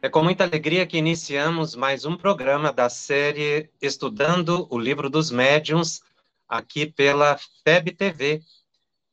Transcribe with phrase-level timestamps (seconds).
[0.00, 5.28] É com muita alegria que iniciamos mais um programa da série Estudando o Livro dos
[5.28, 6.00] Médiuns,
[6.48, 8.40] aqui pela FEB TV.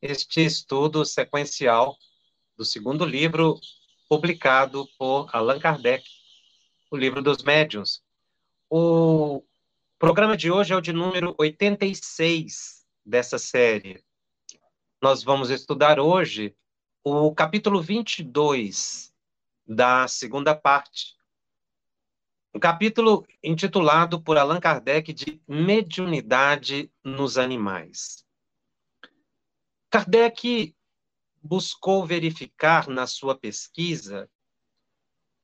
[0.00, 1.96] Este estudo sequencial
[2.56, 3.58] do segundo livro
[4.08, 6.04] publicado por Allan Kardec,
[6.88, 8.00] o Livro dos Médiuns.
[8.70, 9.42] O
[9.98, 14.04] programa de hoje é o de número 86 dessa série.
[15.02, 16.54] Nós vamos estudar hoje
[17.02, 19.15] o capítulo 22
[19.66, 21.16] da segunda parte.
[22.54, 28.24] Um capítulo intitulado por Allan Kardec de Mediunidade nos Animais.
[29.90, 30.74] Kardec
[31.42, 34.30] buscou verificar na sua pesquisa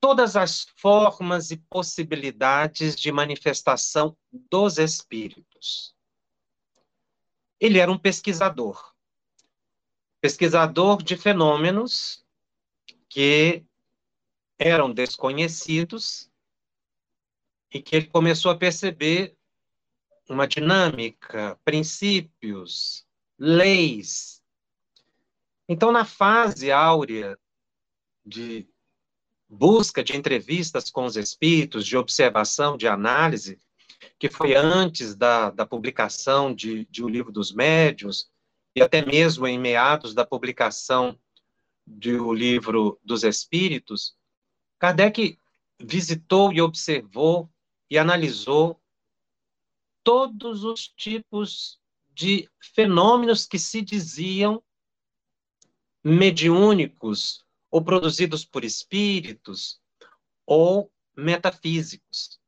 [0.00, 5.94] todas as formas e possibilidades de manifestação dos espíritos.
[7.60, 8.92] Ele era um pesquisador,
[10.20, 12.24] pesquisador de fenômenos
[13.08, 13.64] que
[14.62, 16.30] eram desconhecidos
[17.72, 19.36] e que ele começou a perceber
[20.28, 23.06] uma dinâmica, princípios,
[23.38, 24.42] leis.
[25.68, 27.38] Então, na fase áurea
[28.24, 28.68] de
[29.48, 33.60] busca de entrevistas com os espíritos, de observação, de análise,
[34.18, 38.30] que foi antes da, da publicação de, de O Livro dos Médios,
[38.74, 41.18] e até mesmo em meados da publicação
[41.86, 44.16] de O Livro dos Espíritos,
[44.82, 45.38] Kardec
[45.78, 47.48] visitou e observou
[47.88, 48.82] e analisou
[50.02, 54.60] todos os tipos de fenômenos que se diziam
[56.02, 59.80] mediúnicos ou produzidos por espíritos
[60.44, 62.40] ou metafísicos.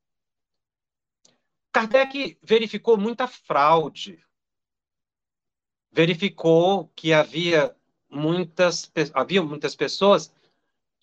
[1.71, 4.27] Kardec verificou muita fraude,
[5.93, 7.77] verificou que havia
[8.11, 10.35] muitas, havia muitas pessoas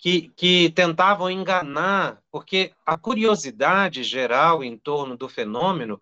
[0.02, 6.02] que, que tentavam enganar, porque a curiosidade geral em torno do fenômeno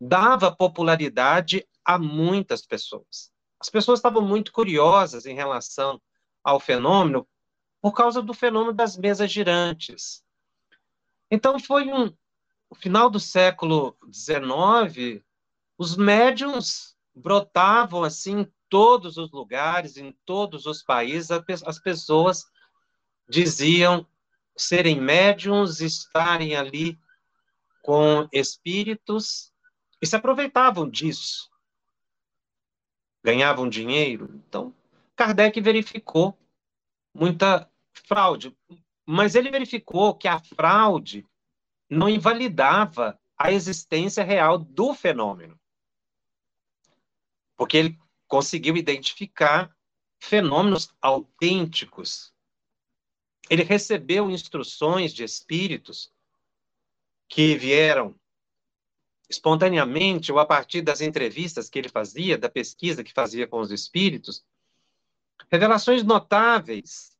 [0.00, 3.30] dava popularidade a muitas pessoas.
[3.60, 6.00] As pessoas estavam muito curiosas em relação
[6.42, 7.28] ao fenômeno
[7.82, 10.24] por causa do fenômeno das mesas girantes.
[11.30, 12.06] Então, foi um.
[12.70, 15.22] No final do século XIX,
[15.76, 22.46] os médiums brotavam assim em todos os lugares, em todos os países, as pessoas
[23.32, 24.06] diziam
[24.54, 27.00] serem médiums, estarem ali
[27.82, 29.52] com espíritos
[30.00, 31.50] e se aproveitavam disso.
[33.24, 34.30] Ganhavam dinheiro.
[34.46, 34.74] Então,
[35.16, 36.38] Kardec verificou
[37.14, 37.70] muita
[38.06, 38.54] fraude,
[39.06, 41.26] mas ele verificou que a fraude
[41.88, 45.58] não invalidava a existência real do fenômeno.
[47.56, 49.74] Porque ele conseguiu identificar
[50.20, 52.31] fenômenos autênticos
[53.50, 56.12] ele recebeu instruções de espíritos
[57.28, 58.14] que vieram
[59.28, 63.70] espontaneamente ou a partir das entrevistas que ele fazia, da pesquisa que fazia com os
[63.70, 64.44] espíritos,
[65.50, 67.16] revelações notáveis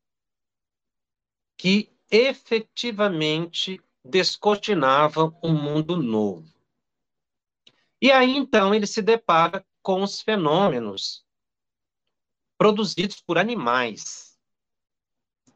[1.56, 6.52] que efetivamente descortinavam um mundo novo.
[8.00, 11.24] E aí então ele se depara com os fenômenos
[12.58, 14.31] produzidos por animais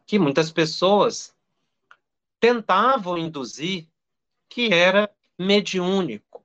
[0.06, 1.36] que muitas pessoas
[2.38, 3.88] tentavam induzir
[4.48, 6.44] que era mediúnico.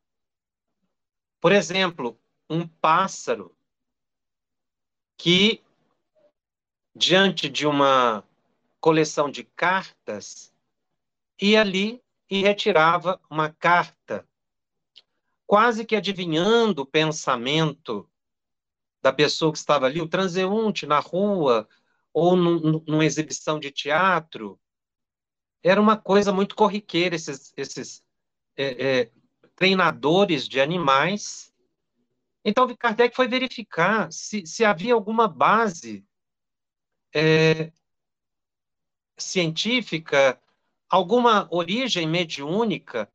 [1.39, 3.55] Por exemplo, um pássaro
[5.15, 5.63] que,
[6.95, 8.23] diante de uma
[8.79, 10.51] coleção de cartas,
[11.39, 14.27] ia ali e retirava uma carta,
[15.45, 18.09] quase que adivinhando o pensamento
[19.01, 21.67] da pessoa que estava ali, o transeunte na rua,
[22.13, 24.59] ou num, numa exibição de teatro,
[25.63, 28.03] era uma coisa muito corriqueira, esses, esses
[28.55, 29.11] é, é,
[29.55, 31.53] treinadores de animais.
[32.43, 36.05] Então, Kardec foi verificar se, se havia alguma base
[37.13, 37.71] é,
[39.17, 40.41] científica,
[40.89, 43.11] alguma origem mediúnica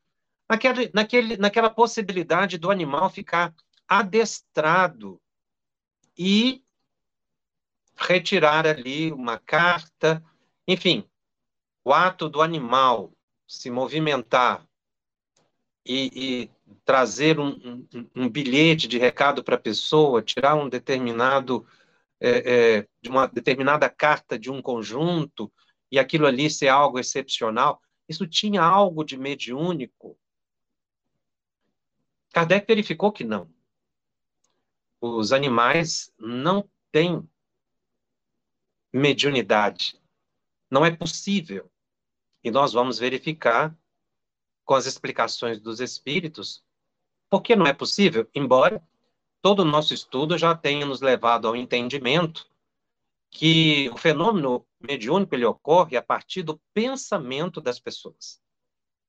[0.48, 3.54] naquela, naquele, naquela possibilidade do animal ficar
[3.88, 5.20] adestrado
[6.16, 6.64] e
[7.96, 10.22] retirar ali uma carta,
[10.68, 11.08] enfim,
[11.84, 13.12] o ato do animal
[13.46, 14.66] se movimentar
[15.84, 16.50] e, e
[16.84, 17.48] trazer um,
[17.94, 21.66] um, um, bilhete de recado para a pessoa, tirar um determinado
[22.20, 25.52] é, é, de uma determinada carta de um conjunto
[25.90, 30.18] e aquilo ali ser algo excepcional, isso tinha algo de mediúnico.
[32.32, 33.48] Kardec verificou que não.
[35.00, 37.28] Os animais não têm
[38.96, 40.00] mediunidade.
[40.70, 41.70] Não é possível.
[42.42, 43.76] E nós vamos verificar
[44.64, 46.64] com as explicações dos espíritos
[47.28, 48.82] por que não é possível, embora
[49.42, 52.48] todo o nosso estudo já tenha nos levado ao entendimento
[53.30, 58.40] que o fenômeno mediúnico ele ocorre a partir do pensamento das pessoas.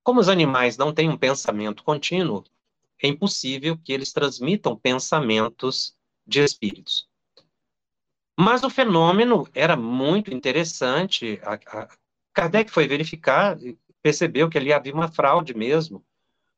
[0.04, 2.44] Como os animais não têm um pensamento contínuo,
[3.02, 5.96] é impossível que eles transmitam pensamentos
[6.26, 7.08] de espíritos.
[8.40, 11.40] Mas o fenômeno era muito interessante.
[11.44, 11.88] A, a,
[12.34, 16.06] Kardec foi verificar e percebeu que ali havia uma fraude mesmo,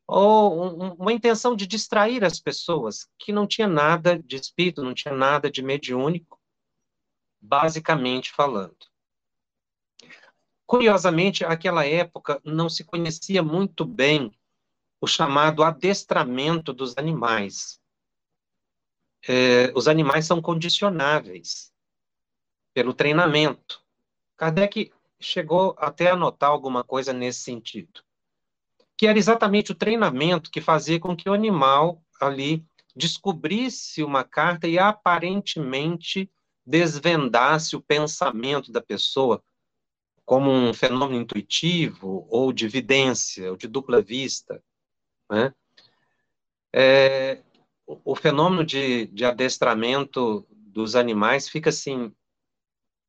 [0.06, 4.94] ou um, uma intenção de distrair as pessoas, que não tinha nada de espírito, não
[4.94, 6.38] tinha nada de mediúnico,
[7.40, 8.78] basicamente falando.
[10.66, 14.32] Curiosamente, naquela época não se conhecia muito bem
[15.00, 17.79] o chamado adestramento dos animais.
[19.28, 21.72] É, os animais são condicionáveis
[22.74, 23.84] pelo treinamento.
[24.38, 28.02] Kardec chegou até a notar alguma coisa nesse sentido,
[28.96, 34.68] que era exatamente o treinamento que fazia com que o animal ali descobrisse uma carta
[34.68, 36.30] e aparentemente
[36.66, 39.44] desvendasse o pensamento da pessoa
[40.26, 44.64] como um fenômeno intuitivo ou de evidência ou de dupla vista.
[45.30, 45.54] Né?
[46.72, 47.42] É,
[48.06, 52.14] o, fenômeno de, de adestramento dos animais fica assim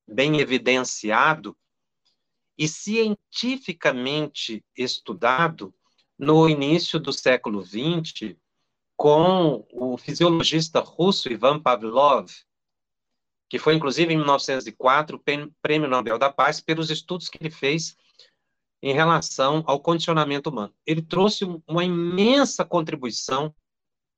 [0.09, 1.55] bem evidenciado
[2.57, 5.75] e cientificamente estudado
[6.19, 8.37] no início do século XX
[8.97, 12.31] com o fisiologista russo Ivan Pavlov,
[13.49, 15.23] que foi inclusive em 1904
[15.63, 17.97] prêmio Nobel da Paz pelos estudos que ele fez
[18.83, 20.75] em relação ao condicionamento humano.
[20.87, 23.55] Ele trouxe uma imensa contribuição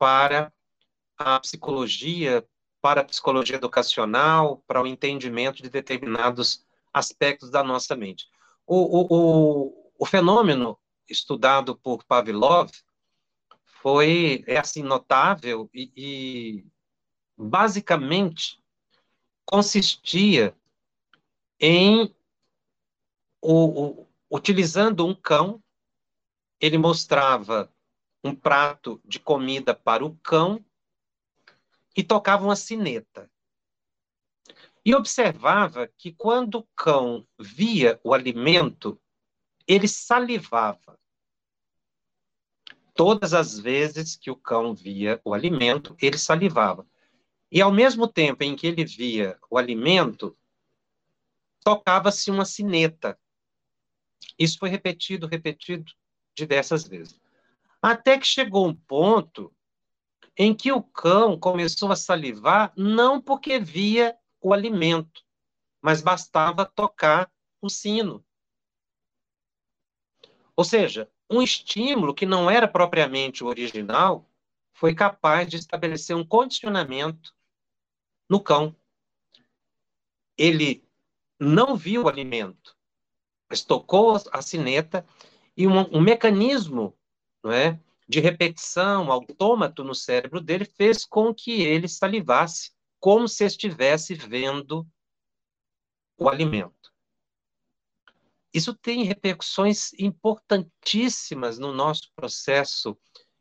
[0.03, 0.53] para
[1.17, 2.45] a psicologia,
[2.81, 8.27] para a psicologia educacional, para o entendimento de determinados aspectos da nossa mente.
[8.67, 10.77] O, o, o, o fenômeno
[11.09, 12.69] estudado por Pavlov
[13.65, 16.67] foi, é assim, notável e, e
[17.39, 18.61] basicamente
[19.45, 20.53] consistia
[21.61, 22.13] em
[23.41, 25.63] o, utilizando um cão,
[26.61, 27.72] ele mostrava
[28.23, 30.65] um prato de comida para o cão
[31.97, 33.31] e tocava uma sineta.
[34.85, 39.01] E observava que quando o cão via o alimento,
[39.67, 40.99] ele salivava.
[42.95, 46.87] Todas as vezes que o cão via o alimento, ele salivava.
[47.51, 50.37] E ao mesmo tempo em que ele via o alimento,
[51.63, 53.19] tocava-se uma sineta.
[54.39, 55.93] Isso foi repetido, repetido
[56.35, 57.21] diversas vezes.
[57.83, 59.53] Até que chegou um ponto
[60.37, 65.25] em que o cão começou a salivar, não porque via o alimento,
[65.81, 67.29] mas bastava tocar
[67.61, 68.25] o sino.
[70.55, 74.31] Ou seja, um estímulo que não era propriamente o original
[74.73, 77.35] foi capaz de estabelecer um condicionamento
[78.29, 78.77] no cão.
[80.39, 80.87] Ele
[81.39, 82.77] não viu o alimento,
[83.49, 85.05] mas tocou a sineta
[85.57, 86.97] e um, um mecanismo
[87.43, 93.45] não é, de repetição, autômato no cérebro dele, fez com que ele salivasse, como se
[93.45, 94.87] estivesse vendo
[96.19, 96.93] o alimento.
[98.55, 102.97] Isso tem repercussões importantíssimas no nosso processo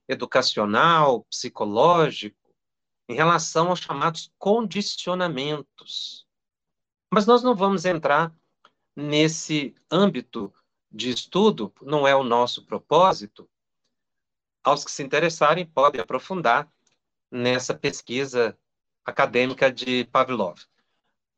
[0.08, 2.38] educacional, psicológico,
[3.10, 6.26] em relação aos chamados condicionamentos.
[7.14, 8.34] Mas nós não vamos entrar
[8.96, 10.54] nesse âmbito
[10.90, 13.50] de estudo, não é o nosso propósito,
[14.64, 16.72] aos que se interessarem, podem aprofundar
[17.30, 18.58] nessa pesquisa
[19.06, 20.60] acadêmica de Pavlov.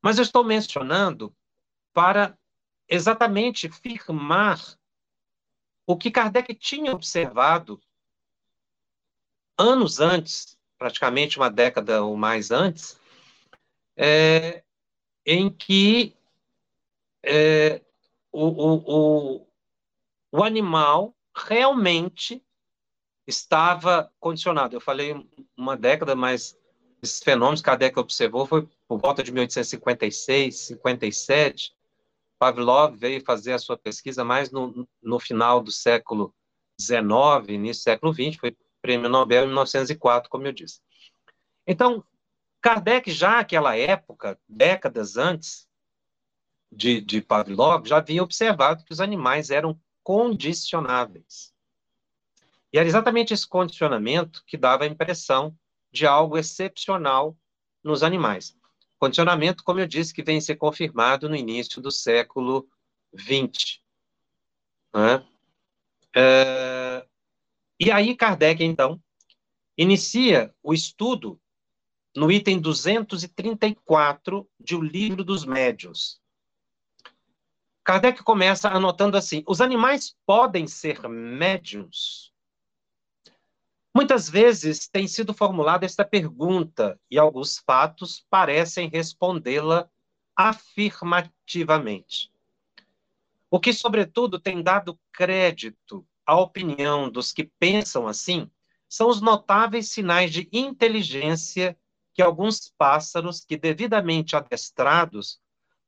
[0.01, 1.35] Mas eu estou mencionando
[1.93, 2.37] para
[2.87, 4.59] exatamente firmar
[5.85, 7.81] o que Kardec tinha observado
[9.57, 12.99] anos antes, praticamente uma década ou mais antes,
[13.95, 14.63] é,
[15.25, 16.15] em que
[17.21, 17.81] é,
[18.31, 19.47] o, o, o,
[20.31, 22.43] o animal realmente
[23.27, 24.75] estava condicionado.
[24.75, 25.15] Eu falei
[25.57, 26.57] uma década, mas
[27.01, 31.73] esses fenômenos que Kardec observou foi por volta de 1856, 57.
[32.39, 36.33] Pavlov veio fazer a sua pesquisa mais no, no final do século
[36.79, 40.81] XIX, início do século XX, foi prêmio Nobel em 1904, como eu disse.
[41.65, 42.03] Então,
[42.61, 45.67] Kardec, já naquela época, décadas antes
[46.71, 51.52] de, de Pavlov, já havia observado que os animais eram condicionáveis.
[52.73, 55.55] E era exatamente esse condicionamento que dava a impressão
[55.91, 57.37] de algo excepcional
[57.83, 58.57] nos animais.
[58.97, 62.67] Condicionamento, como eu disse, que vem ser confirmado no início do século
[63.15, 63.79] XX.
[64.91, 65.23] Né?
[66.15, 67.05] É...
[67.79, 68.99] E aí Kardec, então,
[69.77, 71.39] inicia o estudo
[72.15, 76.19] no item 234 de O Livro dos Médios.
[77.83, 82.32] Kardec começa anotando assim: os animais podem ser médiums?
[83.95, 89.87] Muitas vezes tem sido formulada esta pergunta e alguns fatos parecem respondê-la
[90.35, 92.31] afirmativamente.
[93.51, 98.49] O que, sobretudo, tem dado crédito à opinião dos que pensam assim
[98.89, 101.77] são os notáveis sinais de inteligência
[102.15, 105.39] que alguns pássaros, que devidamente adestrados,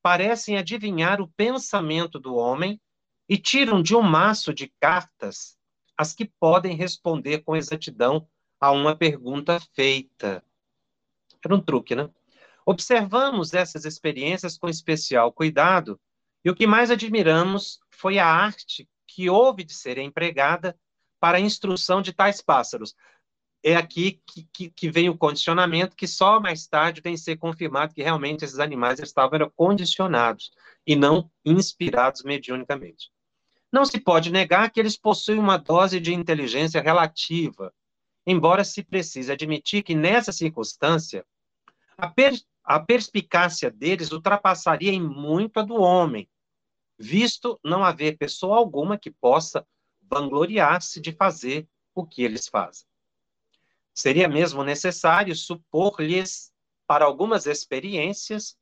[0.04, 2.80] parecem adivinhar o pensamento do homem
[3.28, 5.58] e tiram de um maço de cartas
[5.98, 8.28] as que podem responder com exatidão
[8.60, 10.44] a uma pergunta feita.
[11.44, 12.10] Era um truque, né?
[12.66, 16.00] Observamos essas experiências com especial cuidado
[16.44, 20.78] e o que mais admiramos foi a arte que houve de ser empregada
[21.20, 22.96] para a instrução de tais pássaros.
[23.64, 27.94] É aqui que, que, que vem o condicionamento, que só mais tarde vem ser confirmado
[27.94, 30.52] que realmente esses animais estavam condicionados
[30.86, 33.10] e não inspirados mediunicamente.
[33.76, 37.74] Não se pode negar que eles possuem uma dose de inteligência relativa,
[38.26, 41.26] embora se precise admitir que, nessa circunstância,
[41.98, 46.26] a, per a perspicácia deles ultrapassaria em muito a do homem,
[46.98, 49.68] visto não haver pessoa alguma que possa
[50.10, 52.88] vangloriar-se de fazer o que eles fazem.
[53.94, 56.50] Seria mesmo necessário supor-lhes,
[56.88, 58.58] para algumas experiências,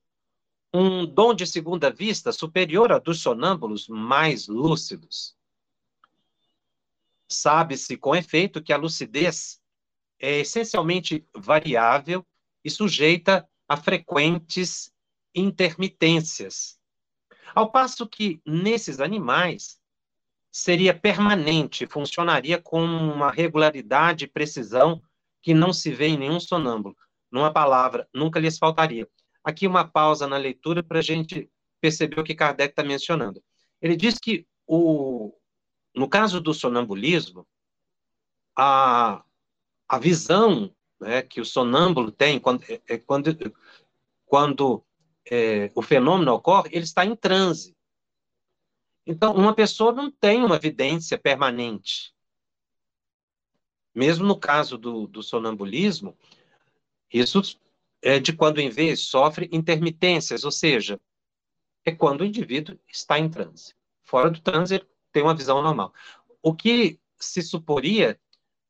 [0.74, 5.38] um dom de segunda vista superior a dos sonâmbulos mais lúcidos.
[7.30, 9.62] Sabe-se com efeito que a lucidez
[10.20, 12.26] é essencialmente variável
[12.64, 14.92] e sujeita a frequentes
[15.36, 16.80] intermitências.
[17.54, 19.80] Ao passo que, nesses animais,
[20.52, 25.02] seria permanente, funcionaria com uma regularidade e precisão
[25.42, 26.96] que não se vê em nenhum sonâmbulo.
[27.32, 29.08] Numa palavra, nunca lhes faltaria.
[29.44, 31.50] Aqui uma pausa na leitura para a gente
[31.82, 33.44] perceber o que Kardec está mencionando.
[33.82, 35.38] Ele diz que, o,
[35.94, 37.46] no caso do sonambulismo,
[38.56, 39.24] a,
[39.88, 43.36] a visão né, que o sonâmbulo tem quando, é, é quando,
[44.26, 44.84] quando
[45.30, 47.76] é, o fenômeno ocorre, ele está em transe.
[49.06, 52.14] Então, uma pessoa não tem uma evidência permanente.
[53.94, 56.18] Mesmo no caso do, do sonambulismo,
[57.12, 57.42] isso
[58.04, 61.00] é, de quando em vez sofre intermitências, ou seja,
[61.86, 63.74] é quando o indivíduo está em transe.
[64.04, 65.94] Fora do transe, ele tem uma visão normal.
[66.42, 68.20] O que se suporia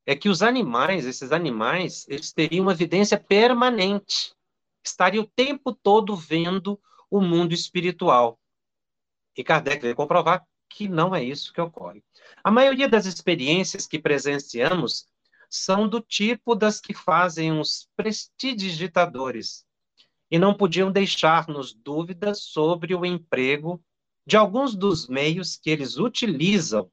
[0.06, 4.36] é que os animais, esses animais, eles teriam uma evidência permanente.
[4.84, 8.40] Estariam o tempo todo vendo o mundo espiritual.
[9.36, 12.04] E Kardec veio comprovar que não é isso que ocorre.
[12.44, 15.08] A maioria das experiências que presenciamos
[15.55, 19.63] são do tipo das que fazem os prestidigitadores
[20.31, 23.79] e não podiam deixar-nos dúvidas sobre o emprego
[24.25, 26.91] de alguns dos meios que eles utilizam,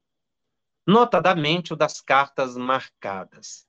[0.85, 3.65] notadamente o das cartas marcadas.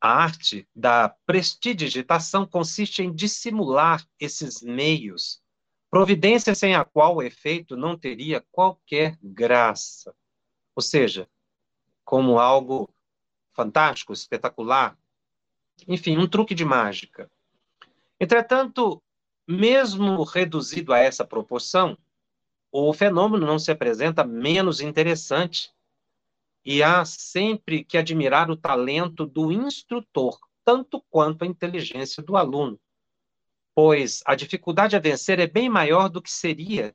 [0.00, 5.40] A arte da prestidigitação consiste em dissimular esses meios,
[5.88, 10.12] providência sem a qual o efeito não teria qualquer graça.
[10.74, 11.28] Ou seja,
[12.04, 12.92] como algo
[13.56, 14.96] fantástico, espetacular.
[15.88, 17.30] Enfim, um truque de mágica.
[18.20, 19.02] Entretanto,
[19.48, 21.98] mesmo reduzido a essa proporção,
[22.70, 25.72] o fenômeno não se apresenta menos interessante
[26.64, 32.78] e há sempre que admirar o talento do instrutor, tanto quanto a inteligência do aluno,
[33.74, 36.94] pois a dificuldade a vencer é bem maior do que seria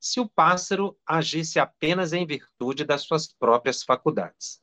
[0.00, 4.60] se o pássaro agisse apenas em virtude das suas próprias faculdades.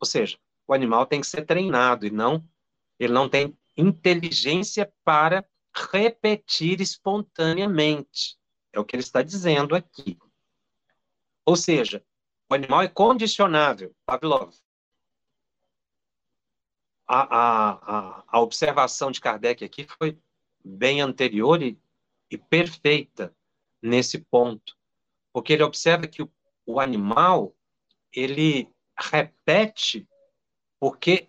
[0.00, 0.36] Ou seja,
[0.70, 2.48] o animal tem que ser treinado e não
[2.96, 8.38] ele não tem inteligência para repetir espontaneamente.
[8.72, 10.16] É o que ele está dizendo aqui.
[11.44, 12.04] Ou seja,
[12.48, 14.54] o animal é condicionável, Pavlov.
[17.08, 20.16] A, a, a, a observação de Kardec aqui foi
[20.64, 21.76] bem anterior e,
[22.30, 23.34] e perfeita
[23.82, 24.76] nesse ponto,
[25.32, 26.30] porque ele observa que o,
[26.64, 27.56] o animal
[28.12, 30.06] ele repete
[30.80, 31.28] porque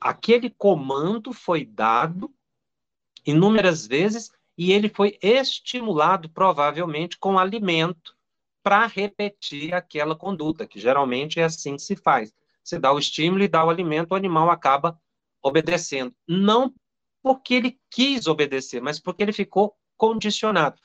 [0.00, 2.34] aquele comando foi dado
[3.24, 8.14] inúmeras vezes e ele foi estimulado, provavelmente, com alimento
[8.62, 12.34] para repetir aquela conduta, que geralmente é assim que se faz.
[12.62, 15.00] Você dá o estímulo e dá o alimento, o animal acaba
[15.42, 16.14] obedecendo.
[16.28, 16.74] Não
[17.22, 20.80] porque ele quis obedecer, mas porque ele ficou condicionado.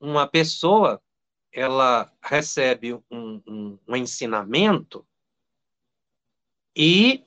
[0.00, 1.02] Uma pessoa,
[1.52, 5.06] ela recebe um, um, um ensinamento
[6.74, 7.24] e,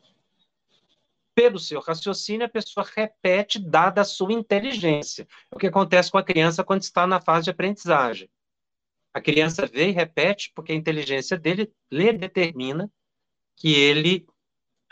[1.36, 5.28] pelo seu raciocínio, a pessoa repete, dada a sua inteligência.
[5.52, 8.30] É o que acontece com a criança quando está na fase de aprendizagem.
[9.14, 12.92] A criança vê e repete porque a inteligência dele lhe determina
[13.56, 14.28] que ele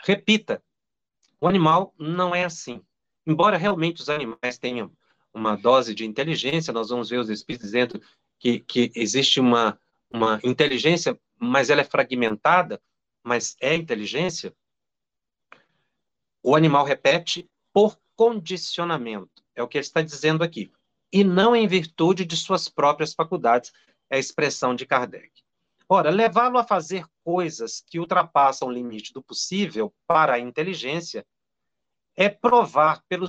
[0.04, 0.62] repita.
[1.40, 2.80] O animal não é assim.
[3.26, 4.92] Embora realmente os animais tenham
[5.34, 8.00] uma dose de inteligência, nós vamos ver os espíritos dizendo
[8.38, 9.78] que, que existe uma,
[10.10, 12.80] uma inteligência, mas ela é fragmentada,
[13.24, 14.54] mas é inteligência.
[16.42, 20.72] O animal repete por condicionamento, é o que ele está dizendo aqui,
[21.12, 23.72] e não em virtude de suas próprias faculdades,
[24.10, 25.30] é a expressão de Kardec.
[25.88, 31.24] Ora, levá-lo a fazer coisas que ultrapassam o limite do possível para a inteligência
[32.16, 33.26] é provar pelo,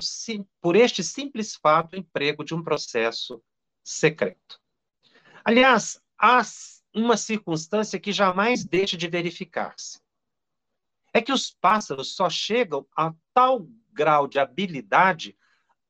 [0.60, 3.42] por este simples fato o emprego de um processo
[3.82, 4.60] secreto.
[5.44, 6.40] Aliás, há
[6.94, 10.03] uma circunstância que jamais deixa de verificar-se.
[11.14, 15.38] É que os pássaros só chegam a tal grau de habilidade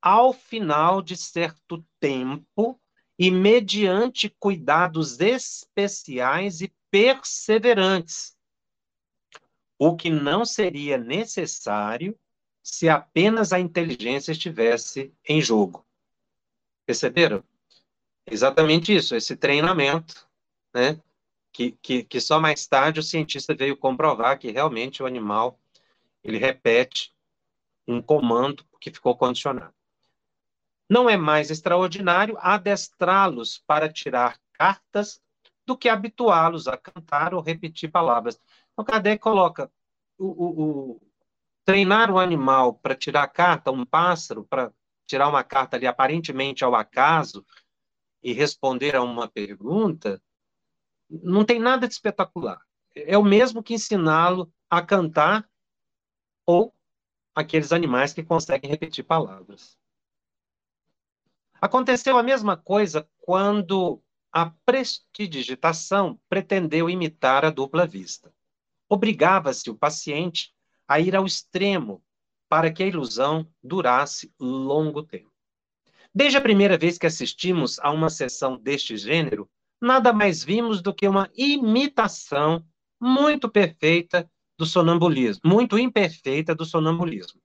[0.00, 2.78] ao final de certo tempo
[3.18, 8.36] e mediante cuidados especiais e perseverantes,
[9.78, 12.18] o que não seria necessário
[12.62, 15.86] se apenas a inteligência estivesse em jogo.
[16.86, 17.42] Perceberam?
[18.26, 20.28] Exatamente isso, esse treinamento,
[20.72, 21.00] né?
[21.54, 25.56] Que, que, que só mais tarde o cientista veio comprovar que realmente o animal
[26.22, 27.14] ele repete
[27.86, 29.72] um comando que ficou condicionado.
[30.90, 35.22] Não é mais extraordinário adestrá-los para tirar cartas
[35.64, 38.38] do que habituá-los a cantar ou repetir palavras.
[38.72, 39.70] Então, Kardec coloca
[40.18, 41.00] o, o, o
[41.64, 44.72] treinar o animal para tirar carta, um pássaro, para
[45.06, 47.46] tirar uma carta ali aparentemente ao acaso
[48.22, 50.20] e responder a uma pergunta,
[51.08, 52.60] não tem nada de espetacular.
[52.94, 55.48] É o mesmo que ensiná-lo a cantar
[56.46, 56.74] ou
[57.34, 59.76] aqueles animais que conseguem repetir palavras.
[61.60, 68.32] Aconteceu a mesma coisa quando a prestidigitação pretendeu imitar a dupla vista.
[68.88, 70.54] Obrigava-se o paciente
[70.86, 72.04] a ir ao extremo
[72.48, 75.32] para que a ilusão durasse longo tempo.
[76.14, 80.94] Desde a primeira vez que assistimos a uma sessão deste gênero, nada mais vimos do
[80.94, 82.64] que uma imitação
[83.00, 87.40] muito perfeita do sonambulismo, muito imperfeita do sonambulismo,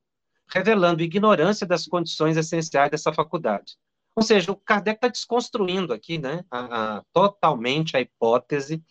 [0.48, 3.76] revelando ignorância das condições essenciais dessa faculdade.
[4.16, 8.84] Ou seja, o Kardec está desconstruindo aqui né, a, a, totalmente a hipótese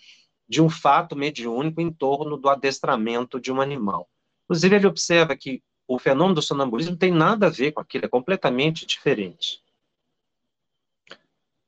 [0.48, 4.08] de um fato mediúnico em torno do adestramento de um animal.
[4.44, 8.08] Inclusive, ele observa que o fenômeno do sonambulismo tem nada a ver com aquilo, é
[8.08, 9.62] completamente diferente.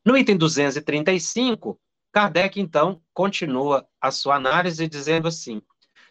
[0.05, 1.79] No item 235,
[2.11, 5.61] Kardec, então, continua a sua análise dizendo assim: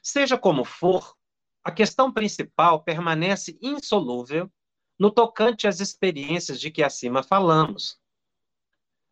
[0.01, 1.15] seja como for,
[1.63, 4.51] a questão principal permanece insolúvel
[4.97, 7.99] no tocante às experiências de que acima falamos.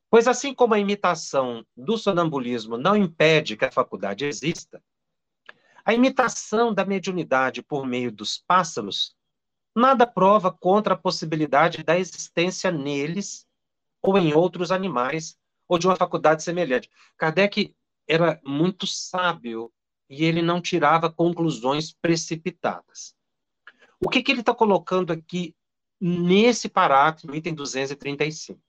[0.09, 4.81] Pois, assim como a imitação do sonambulismo não impede que a faculdade exista,
[5.83, 9.15] a imitação da mediunidade por meio dos pássaros
[9.75, 13.46] nada prova contra a possibilidade da existência neles
[14.01, 16.89] ou em outros animais ou de uma faculdade semelhante.
[17.17, 17.75] Kardec
[18.07, 19.71] era muito sábio
[20.09, 23.15] e ele não tirava conclusões precipitadas.
[23.99, 25.55] O que, que ele está colocando aqui
[25.99, 28.61] nesse parágrafo, no item 235?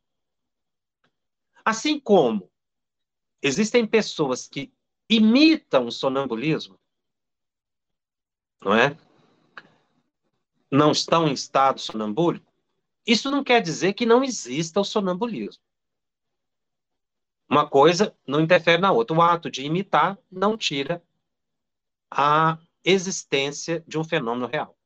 [1.64, 2.50] Assim como
[3.42, 4.72] existem pessoas que
[5.08, 6.78] imitam o sonambulismo,
[8.62, 8.96] não é?
[10.70, 12.47] Não estão em estado sonambúlico,
[13.08, 15.62] isso não quer dizer que não exista o sonambulismo.
[17.48, 19.16] Uma coisa não interfere na outra.
[19.16, 21.02] O ato de imitar não tira
[22.10, 24.76] a existência de um fenômeno real.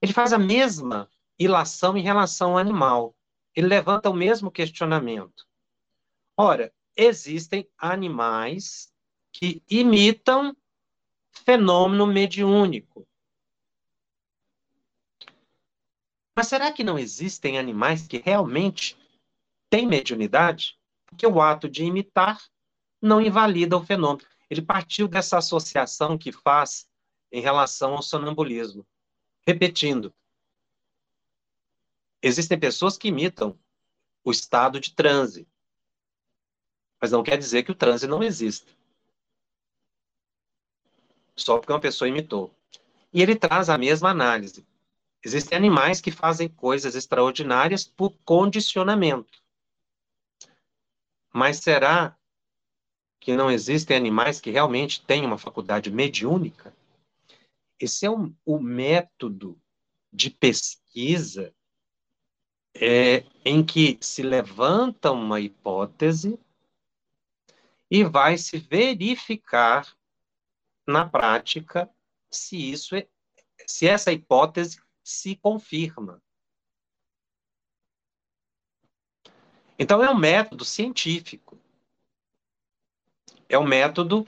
[0.00, 3.16] Ele faz a mesma ilação em relação ao animal.
[3.52, 5.44] Ele levanta o mesmo questionamento.
[6.36, 8.92] Ora, existem animais
[9.32, 10.56] que imitam
[11.32, 13.04] fenômeno mediúnico.
[16.36, 18.94] Mas será que não existem animais que realmente
[19.70, 20.78] têm mediunidade?
[21.06, 22.38] Porque o ato de imitar
[23.00, 24.28] não invalida o fenômeno.
[24.50, 26.86] ele partiu dessa associação que faz
[27.32, 28.86] em relação ao sonambulismo,
[29.46, 30.14] repetindo.
[32.22, 33.58] Existem pessoas que imitam
[34.22, 35.48] o estado de transe,
[37.00, 38.70] mas não quer dizer que o transe não exista.
[41.34, 42.54] Só porque uma pessoa imitou.
[43.12, 44.66] E ele traz a mesma análise.
[45.26, 49.42] Existem animais que fazem coisas extraordinárias por condicionamento.
[51.34, 52.16] Mas será
[53.18, 56.72] que não existem animais que realmente têm uma faculdade mediúnica?
[57.76, 59.60] Esse é o, o método
[60.12, 61.52] de pesquisa
[62.76, 66.38] é, em que se levanta uma hipótese
[67.90, 69.92] e vai se verificar
[70.86, 71.90] na prática
[72.30, 73.08] se isso é,
[73.66, 76.20] se essa hipótese se confirma.
[79.78, 81.56] Então é um método científico.
[83.48, 84.26] É um método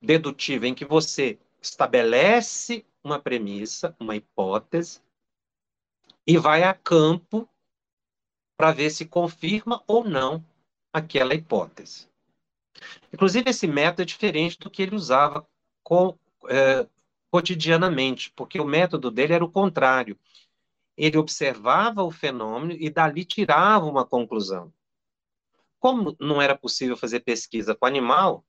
[0.00, 5.02] dedutivo em que você estabelece uma premissa, uma hipótese
[6.24, 7.48] e vai a campo
[8.56, 10.44] para ver se confirma ou não
[10.92, 12.08] aquela hipótese.
[13.12, 15.44] Inclusive, esse método é diferente do que ele usava
[15.82, 16.16] com,
[16.48, 16.86] é,
[17.30, 20.18] cotidianamente, porque o método dele era o contrário.
[20.96, 24.72] Ele observava o fenômeno e dali tirava uma conclusão.
[25.78, 28.44] Como não era possível fazer pesquisa com animal,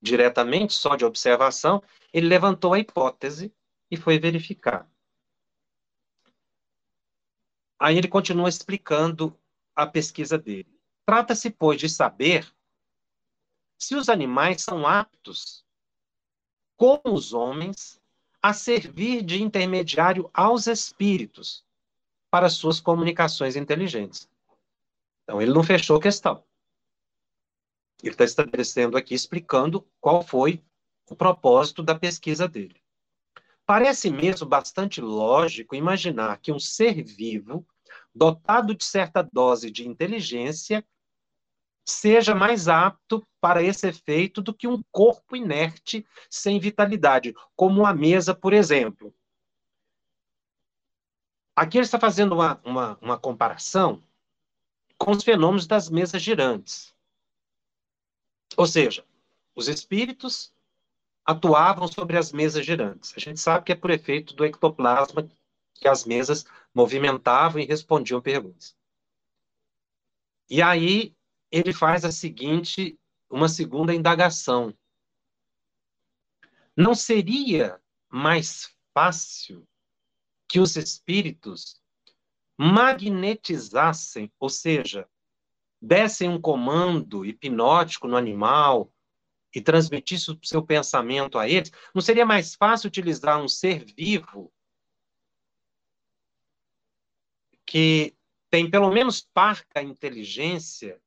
[0.00, 3.52] diretamente, só de observação, ele levantou a hipótese
[3.90, 4.90] e foi verificar.
[7.78, 9.38] Aí ele continua explicando
[9.74, 10.68] a pesquisa dele.
[11.06, 12.52] Trata-se, pois, de saber
[13.78, 15.64] se os animais são aptos,
[16.76, 17.97] como os homens,
[18.42, 21.64] a servir de intermediário aos espíritos
[22.30, 24.28] para suas comunicações inteligentes.
[25.24, 26.42] Então, ele não fechou a questão.
[28.02, 30.62] Ele está estabelecendo aqui, explicando qual foi
[31.10, 32.80] o propósito da pesquisa dele.
[33.66, 37.66] Parece mesmo bastante lógico imaginar que um ser vivo,
[38.14, 40.84] dotado de certa dose de inteligência,
[41.90, 47.94] seja mais apto para esse efeito do que um corpo inerte sem vitalidade, como uma
[47.94, 49.14] mesa, por exemplo.
[51.56, 54.02] Aqui ele está fazendo uma, uma, uma comparação
[54.98, 56.94] com os fenômenos das mesas girantes.
[58.56, 59.04] Ou seja,
[59.54, 60.52] os espíritos
[61.24, 63.14] atuavam sobre as mesas girantes.
[63.16, 65.28] A gente sabe que é por efeito do ectoplasma
[65.74, 68.76] que as mesas movimentavam e respondiam perguntas.
[70.50, 71.14] E aí
[71.50, 72.98] ele faz a seguinte,
[73.30, 74.74] uma segunda indagação.
[76.76, 79.66] Não seria mais fácil
[80.46, 81.82] que os espíritos
[82.56, 85.08] magnetizassem, ou seja,
[85.80, 88.92] dessem um comando hipnótico no animal
[89.54, 91.70] e transmitissem o seu pensamento a eles?
[91.94, 94.52] Não seria mais fácil utilizar um ser vivo
[97.64, 98.16] que
[98.50, 101.00] tem pelo menos parca inteligência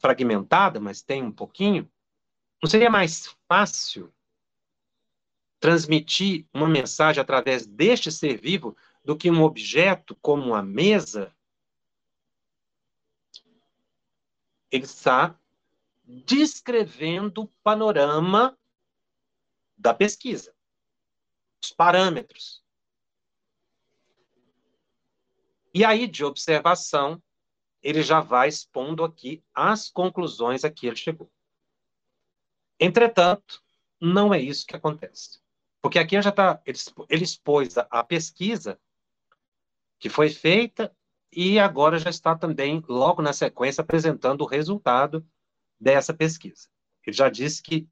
[0.00, 1.90] fragmentada, mas tem um pouquinho,
[2.62, 4.12] não seria mais fácil
[5.60, 11.34] transmitir uma mensagem através deste ser vivo do que um objeto como uma mesa?
[14.70, 15.38] Ele está
[16.04, 18.56] descrevendo o panorama
[19.76, 20.54] da pesquisa,
[21.62, 22.62] os parâmetros.
[25.72, 27.22] E aí, de observação,
[27.82, 31.30] ele já vai expondo aqui as conclusões a que ele chegou.
[32.78, 33.62] Entretanto,
[34.00, 35.40] não é isso que acontece.
[35.80, 38.78] Porque aqui já está, ele, ele expôs a pesquisa
[39.98, 40.94] que foi feita
[41.32, 45.26] e agora já está também, logo na sequência, apresentando o resultado
[45.78, 46.68] dessa pesquisa.
[47.06, 47.88] Ele já disse que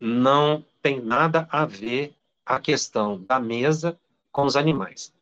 [0.00, 2.14] não tem nada a ver
[2.44, 3.98] a questão da mesa
[4.30, 5.13] com os animais.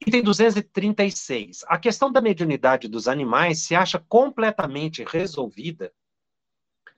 [0.00, 1.64] Item 236.
[1.66, 5.92] A questão da mediunidade dos animais se acha completamente resolvida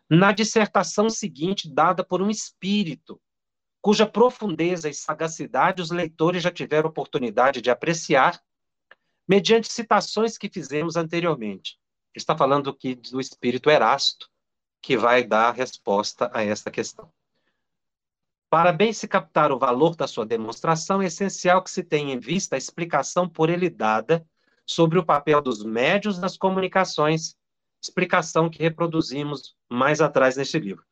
[0.09, 3.21] na dissertação seguinte dada por um espírito,
[3.81, 8.41] cuja profundeza e sagacidade os leitores já tiveram oportunidade de apreciar,
[9.29, 11.79] mediante citações que fizemos anteriormente.
[12.15, 14.29] Está falando aqui do espírito Erasto,
[14.81, 17.13] que vai dar resposta a esta questão.
[18.49, 22.19] Para bem se captar o valor da sua demonstração, é essencial que se tenha em
[22.19, 24.27] vista a explicação por ele dada
[24.65, 27.37] sobre o papel dos médios nas comunicações,
[27.83, 30.85] explicação que reproduzimos mais atrás neste livro.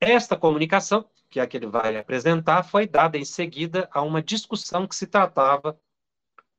[0.00, 4.22] Esta comunicação, que é a que ele vai apresentar, foi dada em seguida a uma
[4.22, 5.78] discussão que se tratava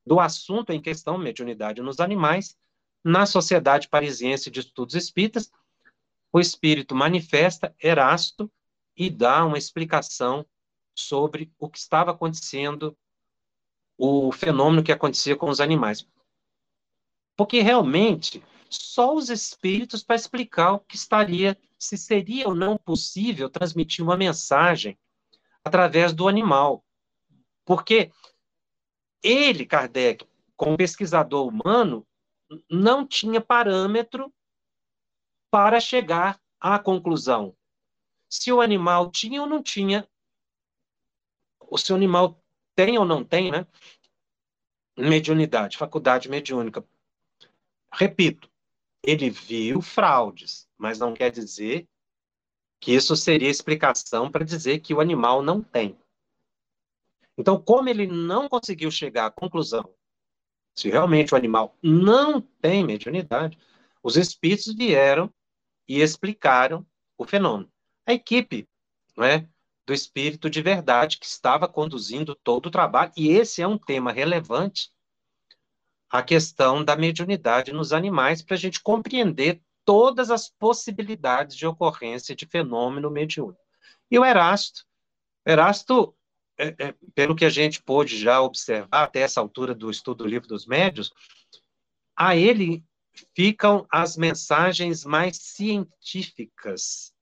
[0.05, 2.55] do assunto em questão, mediunidade nos animais,
[3.03, 5.51] na Sociedade Parisiense de Estudos Espíritas,
[6.31, 8.51] o espírito manifesta Erasto
[8.95, 10.45] e dá uma explicação
[10.95, 12.97] sobre o que estava acontecendo,
[13.97, 16.07] o fenômeno que acontecia com os animais.
[17.35, 23.49] Porque realmente só os espíritos para explicar o que estaria, se seria ou não possível
[23.49, 24.97] transmitir uma mensagem
[25.63, 26.83] através do animal.
[27.65, 28.11] Porque
[29.21, 30.25] ele, Kardec,
[30.55, 32.07] como pesquisador humano,
[32.69, 34.33] não tinha parâmetro
[35.49, 37.55] para chegar à conclusão
[38.31, 40.07] se o animal tinha ou não tinha,
[41.59, 42.41] ou se o animal
[42.73, 43.67] tem ou não tem, né?
[44.97, 46.83] Mediunidade, faculdade mediúnica.
[47.91, 48.49] Repito,
[49.03, 51.87] ele viu fraudes, mas não quer dizer
[52.79, 55.97] que isso seria explicação para dizer que o animal não tem.
[57.37, 59.93] Então, como ele não conseguiu chegar à conclusão
[60.73, 63.57] se realmente o animal não tem mediunidade,
[64.01, 65.31] os espíritos vieram
[65.85, 66.85] e explicaram
[67.17, 67.70] o fenômeno.
[68.05, 68.67] A equipe
[69.15, 69.47] não é,
[69.85, 74.11] do espírito de verdade que estava conduzindo todo o trabalho, e esse é um tema
[74.11, 74.89] relevante,
[76.09, 82.35] a questão da mediunidade nos animais, para a gente compreender todas as possibilidades de ocorrência
[82.35, 83.61] de fenômeno mediúnico.
[84.09, 84.85] E o Erasto,
[85.45, 86.15] Erasto,
[86.57, 90.29] é, é, pelo que a gente pôde já observar até essa altura do estudo do
[90.29, 91.11] livro dos médios,
[92.15, 92.83] a ele
[93.35, 97.13] ficam as mensagens mais científicas.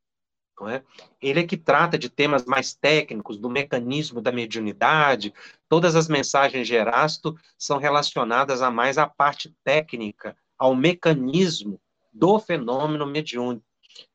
[0.67, 0.83] É?
[1.21, 5.33] Ele é que trata de temas mais técnicos, do mecanismo da mediunidade.
[5.69, 11.79] Todas as mensagens de Erasto são relacionadas a mais à parte técnica, ao mecanismo
[12.11, 13.65] do fenômeno mediúnico.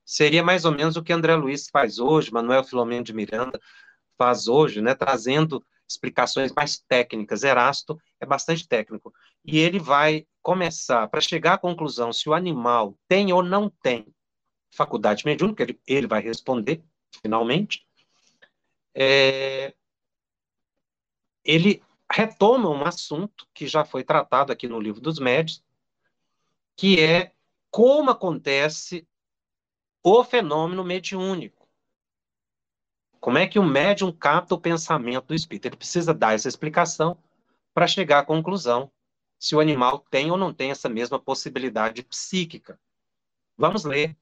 [0.04, 3.59] Seria mais ou menos o que André Luiz faz hoje, Manuel Filomeno de Miranda
[4.18, 7.42] faz hoje, né, trazendo explicações mais técnicas.
[7.42, 9.12] Erasto é bastante técnico.
[9.44, 14.13] E ele vai começar, para chegar à conclusão se o animal tem ou não tem
[14.74, 16.82] faculdade mediúnica, ele, ele vai responder,
[17.22, 17.87] finalmente,
[18.94, 19.74] é,
[21.44, 25.62] ele retoma um assunto que já foi tratado aqui no livro dos médios,
[26.76, 27.32] que é
[27.70, 29.06] como acontece
[30.02, 31.68] o fenômeno mediúnico.
[33.20, 35.66] Como é que o médium capta o pensamento do espírito?
[35.66, 37.16] Ele precisa dar essa explicação
[37.72, 38.92] para chegar à conclusão
[39.38, 42.78] se o animal tem ou não tem essa mesma possibilidade psíquica.
[43.56, 44.16] Vamos ler,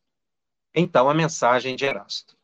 [0.75, 2.37] então, a mensagem de Erasto.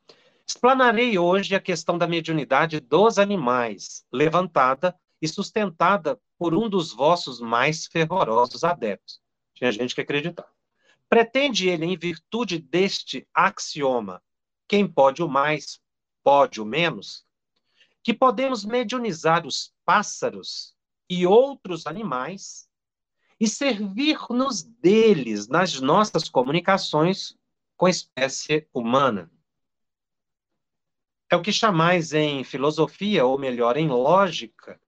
[0.46, 7.40] Explanarei hoje a questão da mediunidade dos animais, levantada e sustentada por um dos vossos
[7.40, 9.20] mais fervorosos adeptos.
[9.54, 10.48] Tinha gente que acreditava.
[11.08, 14.22] Pretende ele, em virtude deste axioma,
[14.68, 15.80] quem pode o mais,
[16.22, 17.24] pode o menos,
[18.02, 20.74] que podemos mediunizar os pássaros
[21.08, 22.68] e outros animais
[23.40, 27.37] e servir-nos deles nas nossas comunicações
[27.78, 29.30] com a espécie humana.
[31.30, 34.80] É o que chamais em filosofia, ou melhor, em lógica,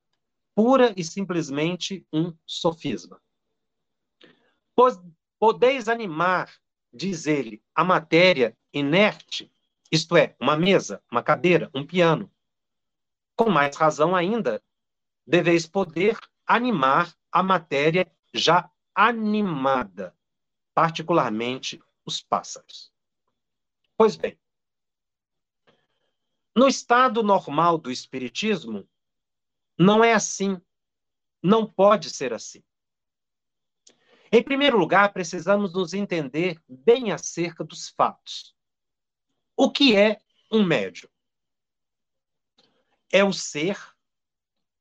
[0.55, 3.23] pura e simplesmente um sofisma.
[5.39, 6.53] Podeis animar,
[6.93, 9.53] diz ele, a matéria inerte,
[9.93, 12.31] isto é, uma mesa, uma cadeira, um piano.
[13.37, 14.63] Com mais razão ainda,
[15.27, 20.17] deveis poder animar a matéria já animada,
[20.75, 22.93] particularmente os pássaros.
[23.97, 24.39] Pois bem,
[26.57, 28.89] no estado normal do espiritismo,
[29.79, 30.61] não é assim.
[31.43, 32.63] Não pode ser assim.
[34.33, 38.55] Em primeiro lugar, precisamos nos entender bem acerca dos fatos.
[39.57, 40.21] O que é
[40.53, 41.09] um médium?
[43.13, 43.77] É o ser,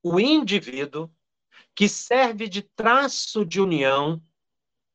[0.04, 1.10] o indivíduo
[1.74, 4.22] que serve de traço de união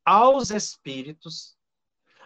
[0.05, 1.57] aos espíritos,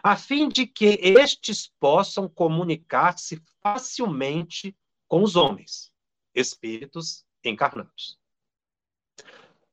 [0.03, 5.93] a fim de que estes possam comunicar-se facilmente com os homens,
[6.35, 8.19] espíritos encarnados.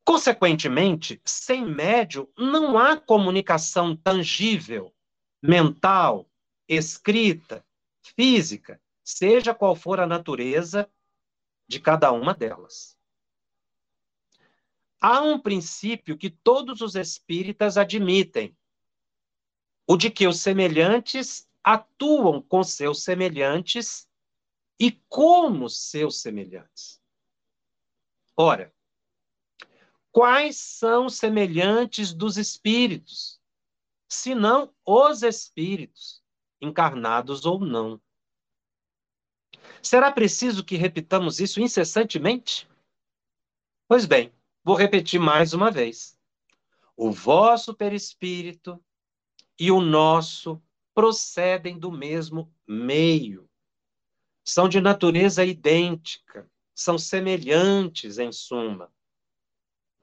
[0.03, 4.93] Consequentemente, sem médio, não há comunicação tangível,
[5.41, 6.29] mental,
[6.67, 7.65] escrita,
[8.01, 10.89] física, seja qual for a natureza
[11.67, 12.95] de cada uma delas.
[15.01, 18.55] Há um princípio que todos os espíritas admitem:
[19.87, 24.09] o de que os semelhantes atuam com seus semelhantes
[24.79, 27.01] e como seus semelhantes.
[28.37, 28.73] Ora,
[30.11, 33.39] quais são semelhantes dos espíritos,
[34.09, 36.21] senão os espíritos,
[36.61, 38.01] encarnados ou não?
[39.81, 42.67] Será preciso que repitamos isso incessantemente?
[43.87, 44.33] Pois bem,
[44.65, 46.17] Vou repetir mais uma vez.
[46.97, 48.83] O vosso perispírito
[49.59, 50.61] e o nosso
[50.93, 53.49] procedem do mesmo meio.
[54.43, 58.93] São de natureza idêntica, são semelhantes em suma.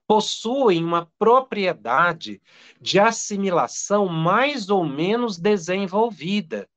[0.06, 2.42] Possuem uma propriedade
[2.80, 6.68] de assimilação mais ou menos desenvolvida,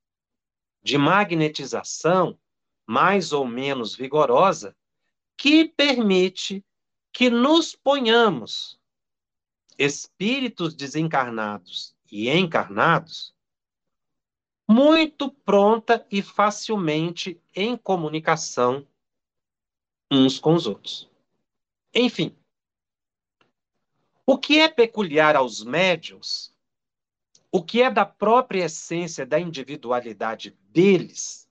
[0.83, 2.39] de magnetização
[2.85, 4.75] mais ou menos vigorosa,
[5.35, 6.63] que permite
[7.11, 8.79] que nos ponhamos,
[9.77, 13.33] espíritos desencarnados e encarnados,
[14.67, 18.87] muito pronta e facilmente em comunicação
[20.11, 21.09] uns com os outros.
[21.93, 22.35] Enfim,
[24.25, 26.53] o que é peculiar aos médios,
[27.51, 31.47] o que é da própria essência da individualidade deles,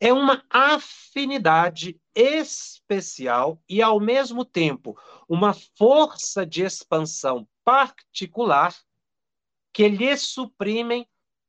[0.00, 4.98] é uma afinidade especial e, ao mesmo tempo,
[5.28, 8.74] uma força de expansão particular
[9.72, 11.06] que lhes suprimem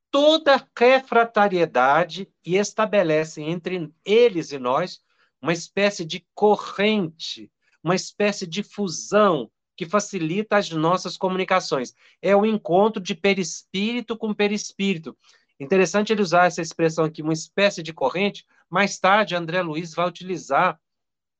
[0.10, 5.02] toda refratariedade e estabelecem entre eles e nós
[5.42, 7.52] uma espécie de corrente,
[7.84, 11.94] uma espécie de fusão que facilita as nossas comunicações.
[12.22, 15.18] É o encontro de perispírito com perispírito.
[15.60, 18.46] Interessante ele usar essa expressão aqui, uma espécie de corrente.
[18.70, 20.80] Mais tarde, André Luiz vai utilizar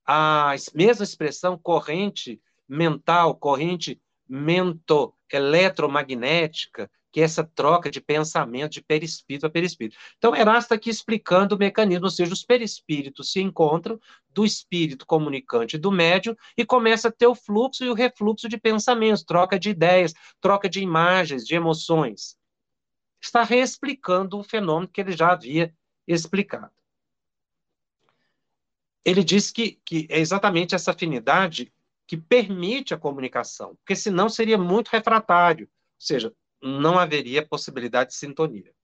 [0.06, 9.46] a mesma expressão corrente mental, corrente mento-eletromagnética, que é essa troca de pensamento de perispírito
[9.46, 9.96] a perispírito.
[10.18, 15.06] Então, Erasto está aqui explicando o mecanismo, ou seja, os perispíritos se encontram do espírito
[15.06, 19.60] comunicante do médium e começa a ter o fluxo e o refluxo de pensamentos, troca
[19.60, 22.36] de ideias, troca de imagens, de emoções.
[23.22, 25.72] Está reexplicando o fenômeno que ele já havia
[26.08, 26.72] explicado.
[29.04, 31.72] Ele diz que, que é exatamente essa afinidade
[32.06, 35.66] que permite a comunicação, porque senão seria muito refratário.
[35.66, 38.74] Ou seja, não haveria possibilidade de sintonia.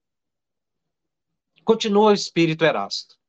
[1.63, 3.19] Continua o espírito Erasto.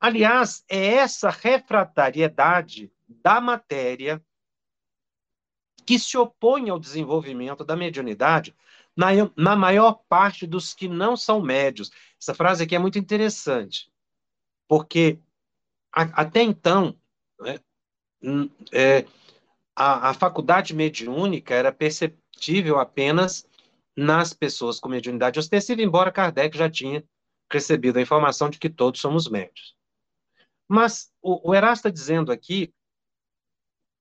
[0.00, 4.22] Aliás, é essa refratariedade da matéria
[5.84, 8.54] que se opõe ao desenvolvimento da mediunidade
[8.96, 11.90] na, na maior parte dos que não são médios.
[12.20, 13.92] Essa frase aqui é muito interessante,
[14.68, 15.20] porque
[15.92, 16.98] a, até então
[17.40, 17.58] né,
[18.72, 19.06] é,
[19.74, 23.46] a, a faculdade mediúnica era perceptível apenas
[23.96, 27.04] nas pessoas com mediunidade ostensiva, embora Kardec já tinha
[27.50, 29.76] recebido a informação de que todos somos médios.
[30.68, 32.72] Mas o, o Erasto está dizendo aqui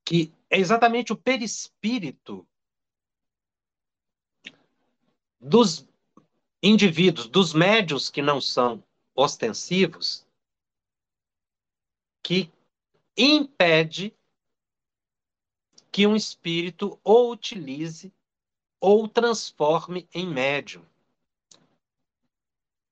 [0.05, 2.47] que é exatamente o perispírito
[5.39, 5.87] dos
[6.61, 8.83] indivíduos, dos médios que não são
[9.15, 10.27] ostensivos,
[12.23, 12.51] que
[13.19, 14.13] impede
[15.91, 18.13] que um espírito ou utilize
[18.79, 20.83] ou transforme em médium.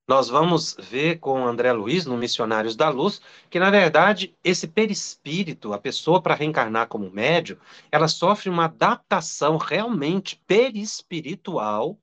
[0.07, 5.73] Nós vamos ver com André Luiz, no Missionários da Luz, que, na verdade, esse perispírito,
[5.73, 7.57] a pessoa para reencarnar como médium,
[7.91, 11.97] ela sofre uma adaptação realmente perispiritual,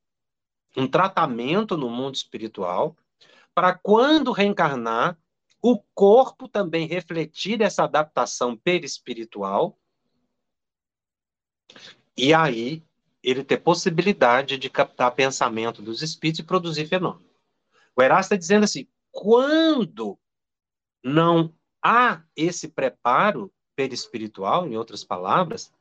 [0.77, 2.95] um tratamento no mundo espiritual,
[3.55, 5.17] para quando reencarnar,
[5.67, 9.79] o corpo também refletir essa adaptação perispiritual,
[12.15, 12.83] e aí
[13.23, 17.27] ele ter possibilidade de captar pensamento dos espíritos e produzir fenômeno.
[17.97, 20.19] O Erasto está dizendo assim: quando
[21.03, 21.51] não
[21.83, 25.73] há esse preparo perispiritual, em outras palavras,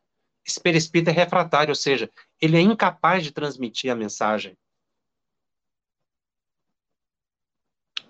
[0.47, 4.57] esse perispírito é refratário, ou seja, ele é incapaz de transmitir a mensagem.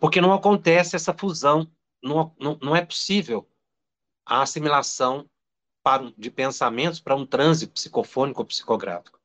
[0.04, 1.66] Porque não acontece essa fusão,
[2.04, 3.50] não, não, não é possível
[4.26, 5.30] a assimilação
[5.82, 9.24] para, de pensamentos para um transe psicofônico ou psicográfico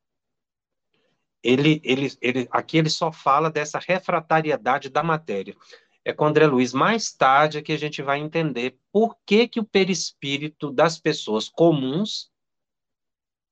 [1.43, 5.57] ele, ele, ele, aqui ele só fala dessa refratariedade da matéria.
[6.05, 9.61] É com André Luiz, mais tarde, é que a gente vai entender por que, que
[9.61, 12.31] o perispírito das pessoas comuns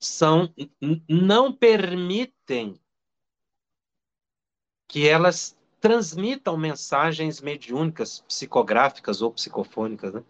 [0.00, 0.52] são,
[1.08, 2.80] não permitem
[4.88, 5.56] que elas
[5.86, 10.12] transmitam mensagens mediúnicas, psicográficas ou psicofônicas.
[10.12, 10.24] Né?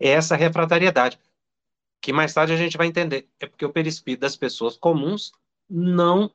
[0.00, 1.20] É essa refratariedade,
[2.00, 3.28] que mais tarde a gente vai entender.
[3.38, 5.30] É porque o perispírito das pessoas comuns
[5.68, 6.32] não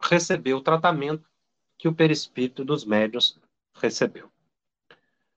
[0.00, 1.30] recebeu o tratamento
[1.78, 3.38] que o perispírito dos médios
[3.76, 4.32] recebeu.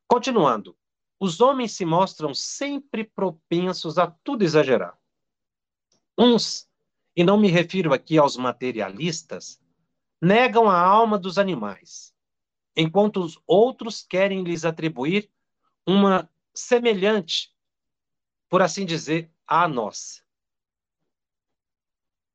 [0.08, 0.76] Continuando,
[1.20, 4.98] os homens se mostram sempre propensos a tudo exagerar.
[6.18, 6.68] Uns,
[7.16, 9.62] e não me refiro aqui aos materialistas,
[10.20, 12.12] negam a alma dos animais,
[12.80, 15.30] enquanto os outros querem lhes atribuir
[15.86, 17.54] uma semelhante,
[18.48, 20.22] por assim dizer, à nossa.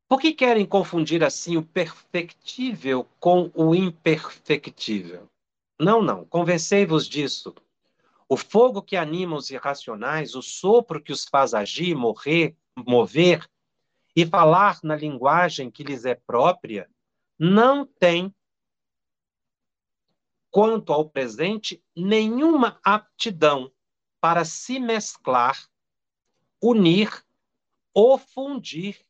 [0.06, 5.28] Por que querem confundir assim o perfectível com o imperfectível?
[5.80, 7.54] Não, não, convencei-vos disso.
[8.28, 13.48] O fogo que anima os irracionais, o sopro que os faz agir, morrer, mover
[14.14, 16.88] e falar na linguagem que lhes é própria,
[17.38, 18.32] não tem,
[20.54, 23.72] quanto ao presente, nenhuma aptidão
[24.20, 25.68] para se mesclar,
[26.62, 27.10] unir
[27.92, 29.04] ou fundir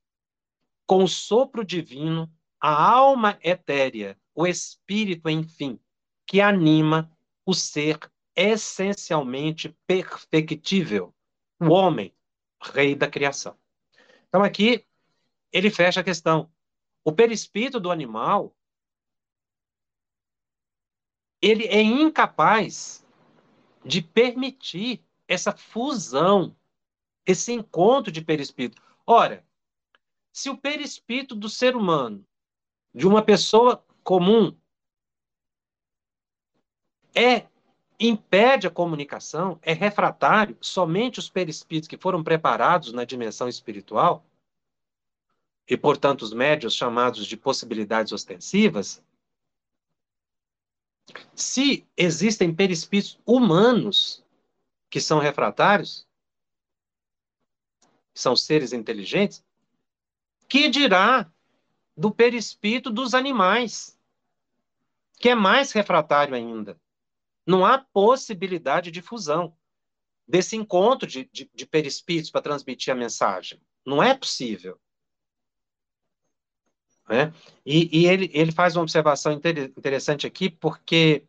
[0.86, 5.78] com o sopro divino a alma etérea, o espírito, enfim,
[6.26, 7.14] que anima
[7.45, 7.99] o ser
[8.34, 11.14] essencialmente perfectível,
[11.61, 12.11] o homem,
[12.59, 13.55] rei da criação.
[14.30, 14.82] Então aqui
[15.53, 16.51] ele fecha a questão.
[17.05, 18.57] O perispírito do animal
[21.45, 23.05] ele é incapaz
[23.84, 26.57] de permitir essa fusão,
[27.26, 28.80] esse encontro de perispírito.
[29.07, 29.45] Ora,
[30.32, 32.24] se o perispírito do ser humano,
[32.95, 34.57] de uma pessoa comum,
[37.14, 37.47] é
[38.01, 44.24] impede a comunicação, é refratário, somente os perispíritos que foram preparados na dimensão espiritual,
[45.68, 49.03] e, portanto, os médios chamados de possibilidades ostensivas,
[51.34, 54.24] se existem perispíritos humanos
[54.90, 56.06] que são refratários,
[58.14, 59.44] são seres inteligentes,
[60.48, 61.30] que dirá
[61.96, 63.98] do perispírito dos animais,
[65.18, 66.80] que é mais refratário ainda.
[67.46, 69.56] Não há possibilidade de fusão
[70.26, 73.60] desse encontro de, de, de perispíritos para transmitir a mensagem.
[73.84, 74.80] Não é possível.
[77.09, 77.32] Né?
[77.64, 81.26] E, e ele, ele faz uma observação interessante aqui, porque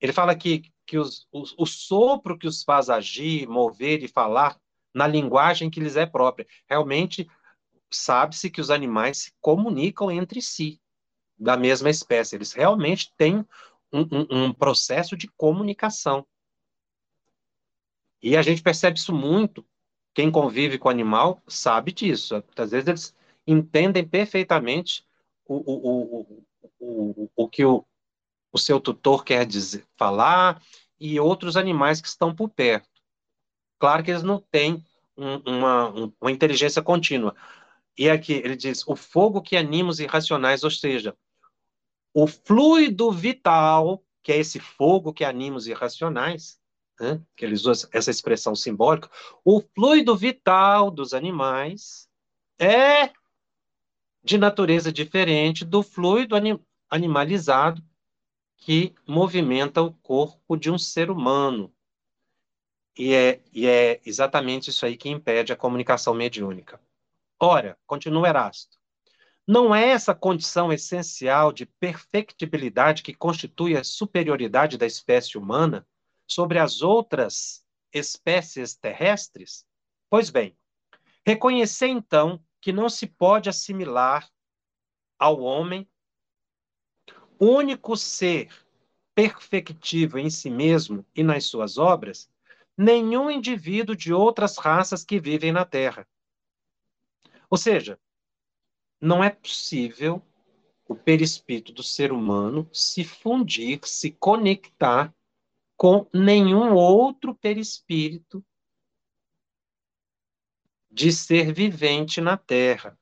[0.00, 4.58] ele fala que, que os, os, o sopro que os faz agir, mover e falar
[4.94, 6.46] na linguagem que lhes é própria.
[6.66, 7.28] Realmente,
[7.90, 10.80] sabe-se que os animais se comunicam entre si,
[11.38, 12.36] da mesma espécie.
[12.36, 13.44] Eles realmente têm
[13.92, 16.26] um, um, um processo de comunicação.
[18.22, 19.64] E a gente percebe isso muito.
[20.14, 22.42] Quem convive com o animal sabe disso.
[22.56, 23.14] Às vezes eles
[23.52, 25.04] entendem perfeitamente
[25.46, 26.44] o, o, o,
[26.78, 27.84] o, o que o,
[28.52, 30.62] o seu tutor quer dizer, falar
[30.98, 32.88] e outros animais que estão por perto.
[33.78, 34.84] Claro que eles não têm
[35.16, 37.34] um, uma, uma inteligência contínua.
[37.96, 41.16] E aqui ele diz: o fogo que anima os irracionais, ou seja,
[42.14, 46.60] o fluido vital, que é esse fogo que anima os irracionais,
[47.00, 49.10] né, que eles usam essa expressão simbólica,
[49.44, 52.08] o fluido vital dos animais
[52.58, 53.10] é
[54.22, 56.58] de natureza diferente do fluido anim
[56.88, 57.82] animalizado
[58.56, 61.72] que movimenta o corpo de um ser humano.
[62.98, 66.80] E é, e é exatamente isso aí que impede a comunicação mediúnica.
[67.38, 68.78] Ora, continua Erasto,
[69.46, 75.86] não é essa condição essencial de perfectibilidade que constitui a superioridade da espécie humana
[76.26, 79.64] sobre as outras espécies terrestres?
[80.08, 80.56] Pois bem,
[81.26, 84.30] reconhecer então que não se pode assimilar
[85.18, 85.88] ao homem
[87.38, 88.52] único ser
[89.14, 92.30] perfectivo em si mesmo e nas suas obras,
[92.76, 96.06] nenhum indivíduo de outras raças que vivem na Terra.
[97.48, 97.98] Ou seja,
[99.00, 100.22] não é possível
[100.88, 105.14] o perispírito do ser humano se fundir, se conectar
[105.76, 108.44] com nenhum outro perispírito
[110.90, 112.98] de ser vivente na Terra.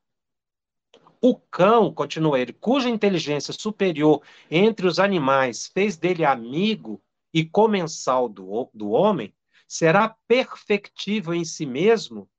[1.21, 8.29] O cão, continua ele, cuja inteligência superior entre os animais fez dele amigo e comensal
[8.29, 9.35] do, do homem,
[9.67, 12.31] será perfectível em si mesmo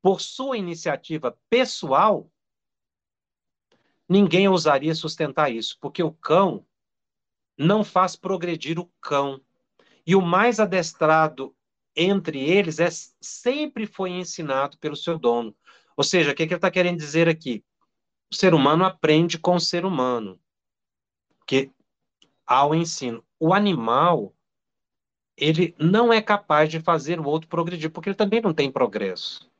[0.00, 2.30] por sua iniciativa pessoal?
[4.08, 6.66] Ninguém ousaria sustentar isso, porque o cão
[7.56, 9.40] não faz progredir o cão.
[10.06, 11.54] E o mais adestrado
[12.02, 12.88] entre eles é,
[13.20, 15.54] sempre foi ensinado pelo seu dono.
[15.96, 17.62] Ou seja, o que, que ele está querendo dizer aqui?
[18.32, 20.40] O ser humano aprende com o ser humano,
[21.46, 21.70] que
[22.46, 23.22] ao ensino.
[23.38, 24.34] O animal,
[25.36, 29.50] ele não é capaz de fazer o outro progredir, porque ele também não tem progresso.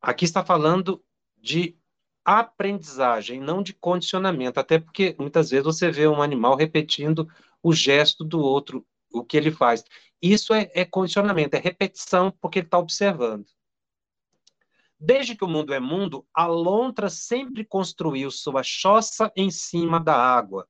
[0.00, 1.02] Aqui está falando
[1.36, 1.76] de
[2.24, 7.28] aprendizagem, não de condicionamento, até porque muitas vezes você vê um animal repetindo
[7.62, 9.84] o gesto do outro, o que ele faz.
[10.20, 13.46] Isso é, é condicionamento, é repetição, porque ele está observando.
[14.98, 20.14] Desde que o mundo é mundo, a lontra sempre construiu sua choça em cima da
[20.14, 20.68] água,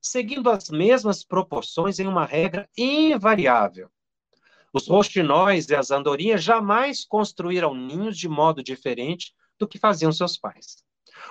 [0.00, 3.90] seguindo as mesmas proporções em uma regra invariável.
[4.72, 10.38] Os roxinóis e as andorinhas jamais construíram ninhos de modo diferente do que faziam seus
[10.38, 10.82] pais.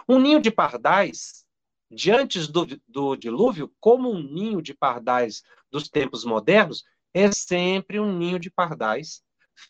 [0.07, 1.45] Um ninho de pardais,
[1.89, 5.41] de antes do, do dilúvio, como um ninho de pardais
[5.71, 9.21] dos tempos modernos, é sempre um ninho de pardais,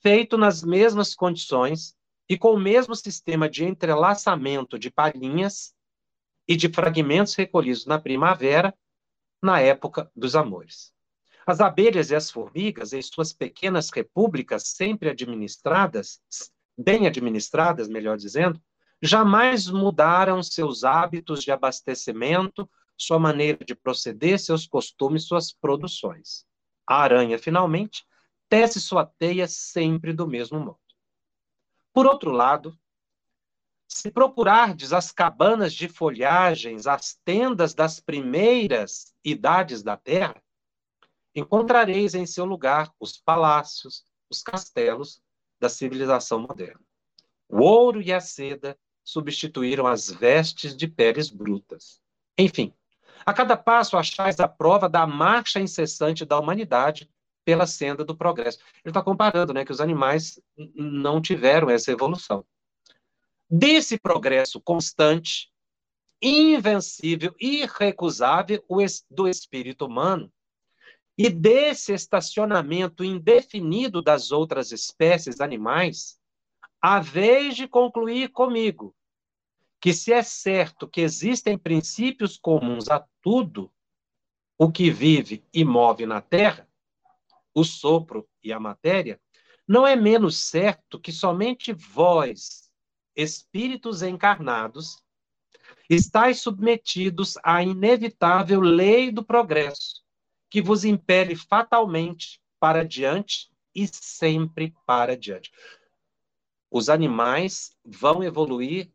[0.02, 1.96] feito nas mesmas condições
[2.30, 5.74] e com o mesmo sistema de entrelaçamento de palhinhas
[6.48, 8.74] e de fragmentos recolhidos na primavera,
[9.42, 10.92] na época dos amores.
[11.46, 16.20] As abelhas e as formigas, em suas pequenas repúblicas sempre administradas,
[16.78, 18.62] bem administradas, melhor dizendo,
[19.02, 26.46] jamais mudaram seus hábitos de abastecimento, sua maneira de proceder, seus costumes, suas produções.
[26.86, 28.06] A aranha, finalmente,
[28.50, 30.80] tece sua teia sempre do mesmo modo.
[31.94, 32.78] Por outro lado,
[33.88, 40.42] se procurardes as cabanas de folhagens, as tendas das primeiras idades da terra,
[41.34, 45.22] encontrareis em seu lugar os palácios, os castelos
[45.60, 46.82] da civilização moderna.
[47.48, 52.02] O ouro e a seda substituíram as vestes de peles brutas.
[52.38, 52.74] Enfim,
[53.28, 57.12] a cada passo achais a prova da marcha incessante da humanidade
[57.44, 58.60] pela senda do progresso.
[58.86, 60.42] Ele está comparando né, que os animais
[60.74, 62.46] não tiveram essa evolução.
[63.50, 65.52] Desse progresso constante,
[66.22, 68.64] invencível, irrecusável
[69.12, 70.32] do espírito humano,
[71.18, 76.18] e desse estacionamento indefinido das outras espécies animais,
[76.82, 78.96] a vez de concluir comigo
[79.88, 83.72] que se é certo que existem princípios comuns a tudo
[84.58, 86.68] o que vive e move na Terra,
[87.56, 89.18] o sopro e a matéria,
[89.66, 92.70] não é menos certo que somente vós,
[93.16, 95.02] espíritos encarnados,
[95.90, 100.04] estáis submetidos à inevitável lei do progresso,
[100.50, 105.50] que vos impele fatalmente para diante e sempre para diante.
[106.70, 108.92] Os animais vão evoluir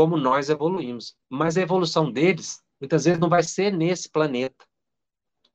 [0.00, 4.66] como nós evoluímos, mas a evolução deles muitas vezes não vai ser nesse planeta,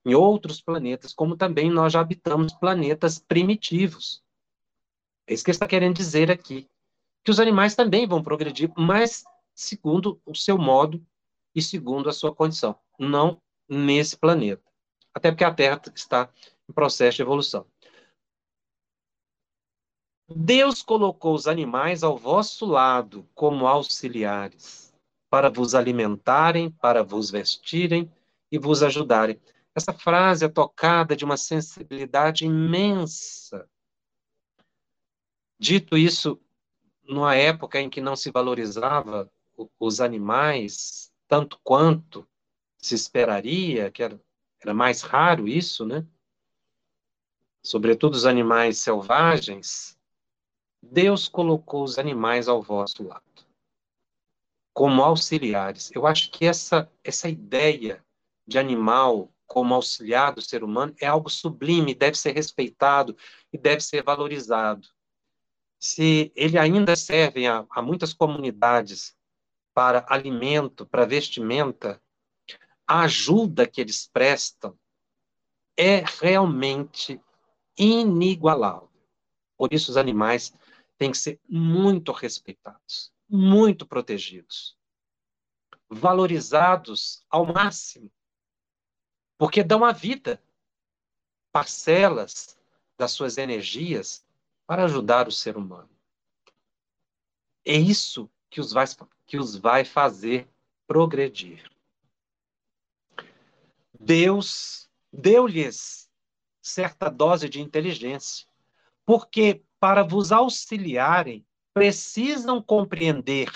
[0.06, 4.24] em outros planetas, como também nós já habitamos planetas primitivos.
[5.26, 6.70] É isso que está querendo dizer aqui.
[7.24, 9.24] Que os animais também vão progredir, mas
[9.56, 11.04] segundo o seu modo
[11.56, 14.62] e segundo a sua condição, não nesse planeta.
[15.12, 16.30] Até porque a Terra está
[16.70, 17.66] em processo de evolução.
[20.28, 24.94] Deus colocou os animais ao vosso lado como auxiliares,
[25.30, 28.12] para vos alimentarem, para vos vestirem
[28.52, 29.40] e vos ajudarem.
[29.76, 33.70] Essa frase é tocada de uma sensibilidade imensa.
[35.60, 36.40] Dito isso,
[37.04, 39.32] numa época em que não se valorizava
[39.80, 42.28] os animais tanto quanto
[42.78, 44.20] se esperaria, que era,
[44.60, 46.06] era mais raro isso, né?
[47.64, 49.95] Sobretudo os animais selvagens,
[50.92, 53.24] Deus colocou os animais ao vosso lado,
[54.74, 55.92] como auxiliares.
[55.94, 58.04] Eu acho que essa, essa ideia
[58.48, 63.16] de animal como auxiliar do ser humano é algo sublime, deve ser respeitado
[63.52, 64.88] e deve ser valorizado.
[65.80, 69.16] Se ele ainda serve a, a muitas comunidades
[69.74, 72.02] para alimento, para vestimenta,
[72.88, 74.78] a ajuda que eles prestam
[75.78, 77.20] é realmente
[77.78, 78.90] inigualável.
[79.58, 80.54] Por isso, os animais
[80.98, 84.78] têm que ser muito respeitados, muito protegidos,
[85.90, 88.12] valorizados ao máximo,
[89.38, 90.42] porque dão a vida,
[91.52, 92.58] parcelas
[92.98, 94.26] das suas energias
[94.66, 95.90] para ajudar o ser humano.
[97.66, 98.86] É isso que os vai,
[99.26, 100.48] que os vai fazer
[100.88, 101.70] progredir.
[104.00, 106.10] Deus deu-lhes
[106.62, 108.48] certa dose de inteligência,
[109.06, 113.52] porque para vos auxiliarem, precisam compreender.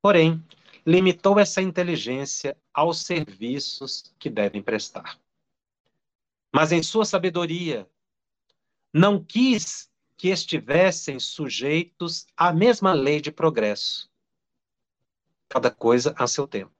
[0.00, 0.42] Porém,
[0.86, 5.20] limitou essa inteligência aos serviços que devem prestar.
[6.50, 7.86] Mas em sua sabedoria,
[8.90, 14.10] não quis que estivessem sujeitos à mesma lei de progresso.
[15.50, 16.72] Cada coisa a seu tempo.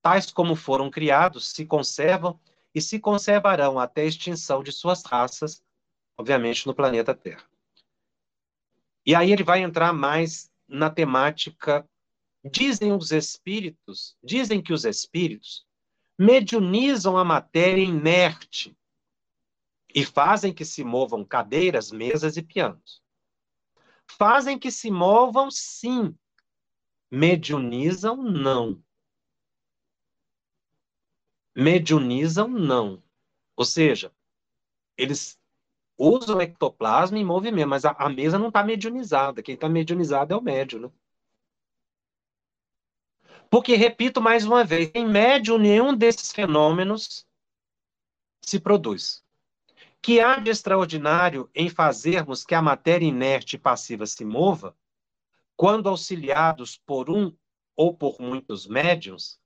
[0.00, 2.38] Tais como foram criados, se conservam
[2.72, 5.60] e se conservarão até a extinção de suas raças
[6.16, 7.44] obviamente, no planeta Terra.
[9.04, 11.88] E aí ele vai entrar mais na temática.
[12.44, 15.66] Dizem os espíritos, dizem que os espíritos
[16.18, 18.76] mediunizam a matéria inerte
[19.94, 23.02] e fazem que se movam cadeiras, mesas e pianos.
[24.06, 26.16] Fazem que se movam, sim.
[27.10, 28.82] Mediunizam, não.
[31.54, 33.02] Mediunizam, não.
[33.54, 34.12] Ou seja,
[34.96, 35.38] eles
[36.02, 39.42] usa o ectoplasma em movimento, mas a, a mesa não está mediunizada.
[39.42, 40.90] Quem está mediunizado é o médium, né?
[43.48, 47.26] Porque, repito mais uma vez, em médio, nenhum desses fenômenos
[48.40, 49.22] se produz.
[50.00, 54.76] Que há de extraordinário em fazermos que a matéria inerte e passiva se mova,
[55.54, 57.32] quando auxiliados por um
[57.76, 59.38] ou por muitos médiums,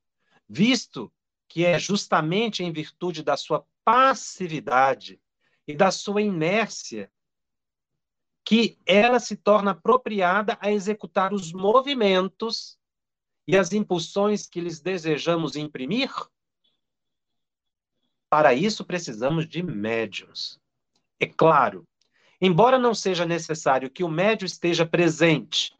[0.49, 1.13] visto
[1.47, 5.21] que é justamente em virtude da sua passividade
[5.67, 7.11] e da sua inércia
[8.45, 12.79] que ela se torna apropriada a executar os movimentos
[13.45, 16.09] e as impulsões que lhes desejamos imprimir?
[18.29, 20.59] Para isso precisamos de médiums.
[21.19, 21.85] É claro,
[22.39, 25.77] embora não seja necessário que o médium esteja presente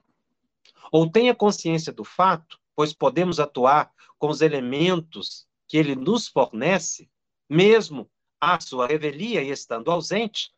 [0.91, 7.09] ou tenha consciência do fato, pois podemos atuar com os elementos que ele nos fornece,
[7.49, 8.09] mesmo
[8.39, 10.51] à sua revelia e estando ausente,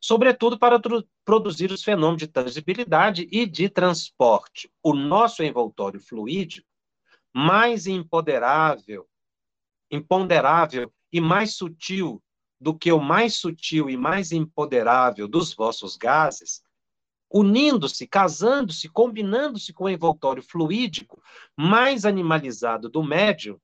[0.00, 0.80] sobretudo para
[1.24, 4.70] produzir os fenômenos de tangibilidade e de transporte.
[4.82, 6.68] O nosso envoltório fluídico,
[7.34, 9.08] mais imponderável,
[9.90, 12.22] imponderável e mais sutil
[12.60, 16.62] do que o mais sutil e mais imponderável dos vossos gases,
[17.30, 21.22] unindo-se, casando-se, combinando-se com o envoltório fluídico
[21.56, 23.60] mais animalizado do médium,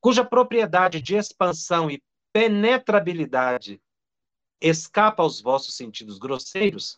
[0.00, 2.00] cuja propriedade de expansão e
[2.38, 3.82] penetrabilidade
[4.60, 6.96] escapa aos vossos sentidos grosseiros,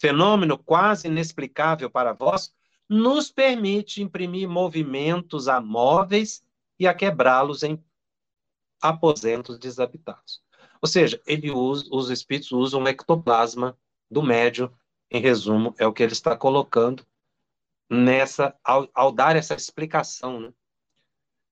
[0.00, 2.50] fenômeno quase inexplicável para vós,
[2.88, 6.42] nos permite imprimir movimentos a móveis
[6.78, 7.78] e a quebrá-los em
[8.80, 10.42] aposentos desabitados.
[10.80, 13.76] Ou seja, ele usa, os espíritos usam o ectoplasma
[14.10, 14.74] do médio,
[15.10, 17.06] em resumo, é o que ele está colocando
[17.90, 20.54] nessa, ao, ao dar essa explicação, né,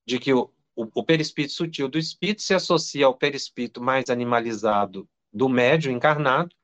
[0.07, 5.09] de que o, o, o perispírito sutil do espírito se associa ao perispírito mais animalizado
[5.33, 6.55] do médio encarnado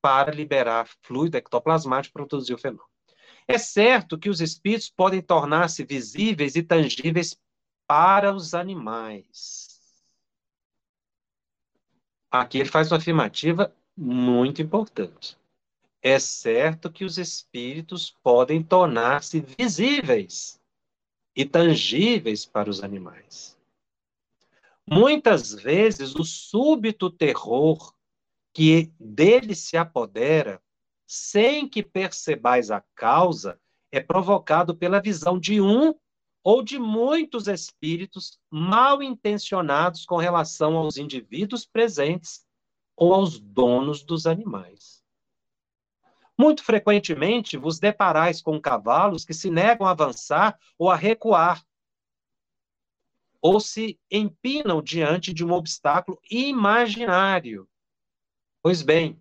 [0.00, 2.88] para liberar fluido ectoplasmático para produzir o fenômeno.
[3.46, 7.38] É certo que os espíritos podem tornar-se visíveis e tangíveis
[7.86, 9.80] para os animais.
[12.30, 15.36] Aqui ele faz uma afirmativa muito importante.
[16.02, 20.60] É certo que os espíritos podem tornar-se visíveis
[21.38, 23.56] e tangíveis para os animais.
[24.84, 27.94] Muitas vezes o súbito terror
[28.52, 30.60] que dele se apodera,
[31.06, 33.56] sem que percebais a causa,
[33.92, 35.94] é provocado pela visão de um
[36.42, 42.44] ou de muitos espíritos mal intencionados com relação aos indivíduos presentes
[42.96, 44.97] ou aos donos dos animais.
[46.38, 51.64] Muito frequentemente vos deparais com cavalos que se negam a avançar ou a recuar,
[53.42, 57.68] ou se empinam diante de um obstáculo imaginário.
[58.62, 59.20] Pois bem,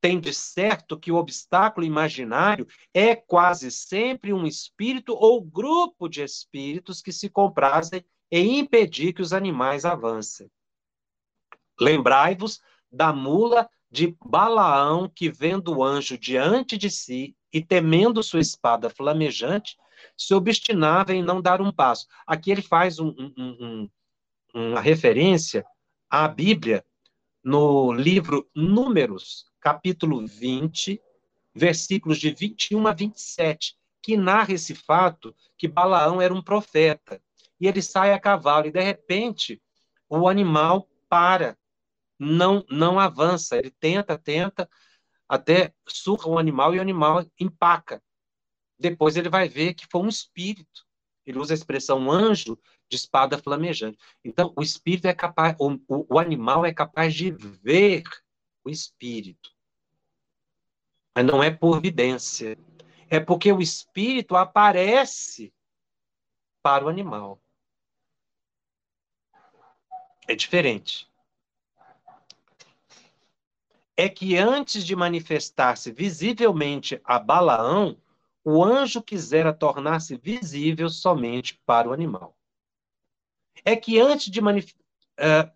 [0.00, 6.22] tem de certo que o obstáculo imaginário é quase sempre um espírito ou grupo de
[6.22, 10.50] espíritos que se comprazem em impedir que os animais avancem.
[11.80, 18.40] Lembrai-vos da mula de Balaão que, vendo o anjo diante de si e temendo sua
[18.40, 19.76] espada flamejante,
[20.16, 22.08] se obstinava em não dar um passo.
[22.26, 23.90] Aqui ele faz um, um, um,
[24.52, 25.64] uma referência
[26.10, 26.84] à Bíblia
[27.42, 31.00] no livro Números, capítulo 20,
[31.54, 37.22] versículos de 21 a 27, que narra esse fato que Balaão era um profeta.
[37.60, 39.62] E ele sai a cavalo e, de repente,
[40.08, 41.56] o animal para,
[42.18, 43.56] não, não avança.
[43.56, 44.68] Ele tenta, tenta,
[45.28, 48.02] até surra o animal e o animal empaca.
[48.78, 50.86] Depois ele vai ver que foi um espírito.
[51.26, 52.58] Ele usa a expressão anjo
[52.88, 53.98] de espada flamejante.
[54.22, 58.02] Então, o espírito é capaz, o, o, o animal é capaz de ver
[58.62, 59.54] o espírito.
[61.14, 62.58] Mas não é por vidência.
[63.08, 65.54] É porque o espírito aparece
[66.62, 67.40] para o animal.
[70.26, 71.08] É diferente.
[73.96, 77.96] É que antes de manifestar-se visivelmente a Balaão,
[78.44, 82.36] o anjo quisera tornar-se visível somente para o animal.
[83.64, 84.80] É que antes de manifestar.
[85.18, 85.50] Uh,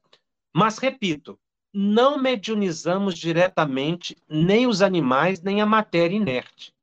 [0.54, 1.38] mas, repito,
[1.72, 6.74] não mediunizamos diretamente nem os animais, nem a matéria inerte.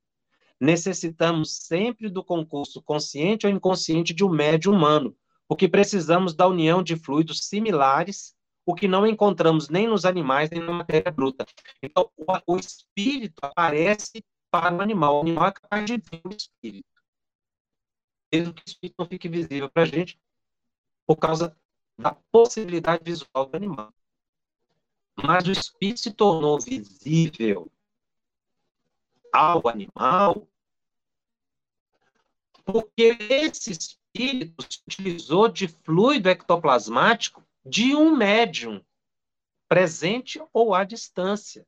[0.59, 5.15] Necessitamos sempre do concurso consciente ou inconsciente de um médio humano,
[5.47, 8.34] porque precisamos da união de fluidos similares,
[8.65, 11.45] o que não encontramos nem nos animais, nem na matéria bruta.
[11.81, 15.17] Então, o, o espírito aparece para o animal.
[15.17, 16.89] O animal é capaz de ver o espírito.
[18.33, 20.19] Mesmo que o espírito não fique visível para a gente,
[21.05, 21.55] por causa
[21.97, 23.93] da possibilidade visual do animal.
[25.15, 27.71] Mas o espírito se tornou visível
[29.31, 30.47] ao animal
[32.65, 38.83] Porque esse espírito se utilizou de fluido ectoplasmático de um médium,
[39.67, 41.65] presente ou à distância.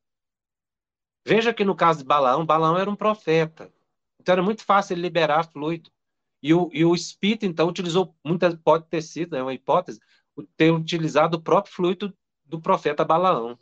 [1.26, 3.74] Veja que no caso de Balaão, Balaão era um profeta.
[4.20, 5.92] Então era muito fácil ele liberar fluido.
[6.42, 10.00] E o, e o espírito, então, utilizou, muitas pode ter sido, é uma hipótese,
[10.56, 13.58] ter utilizado o próprio fluido do profeta Balaão.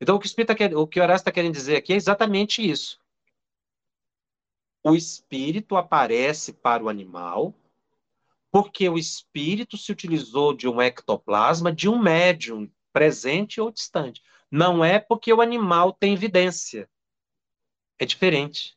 [0.00, 2.66] Então, o que o, espírito tá o que Horácio está querendo dizer aqui é exatamente
[2.66, 2.98] isso.
[4.82, 7.54] O espírito aparece para o animal
[8.50, 14.22] porque o espírito se utilizou de um ectoplasma de um médium presente ou distante.
[14.50, 16.88] Não é porque o animal tem evidência.
[17.98, 18.76] É diferente.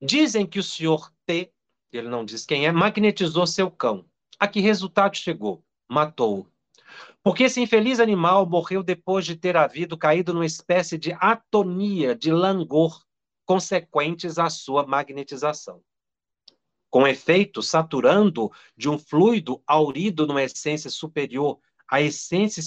[0.00, 1.50] Dizem que o senhor T,
[1.90, 4.04] ele não diz quem é, magnetizou seu cão.
[4.38, 5.64] A que resultado chegou?
[5.88, 6.46] Matou-o.
[7.22, 12.30] Porque esse infeliz animal morreu depois de ter havido caído numa espécie de atonia, de
[12.30, 13.05] langor,
[13.46, 15.80] consequentes à sua magnetização.
[16.90, 22.62] Com efeito, saturando de um fluido aurido numa essência superior à essência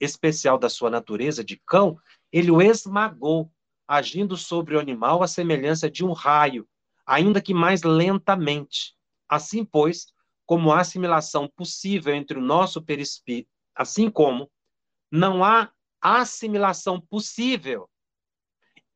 [0.00, 1.98] especial da sua natureza de cão,
[2.32, 3.50] ele o esmagou,
[3.86, 6.68] agindo sobre o animal à semelhança de um raio,
[7.06, 8.96] ainda que mais lentamente.
[9.28, 10.06] Assim, pois,
[10.46, 14.50] como a assimilação possível entre o nosso perispírito, assim como
[15.10, 17.88] não há assimilação possível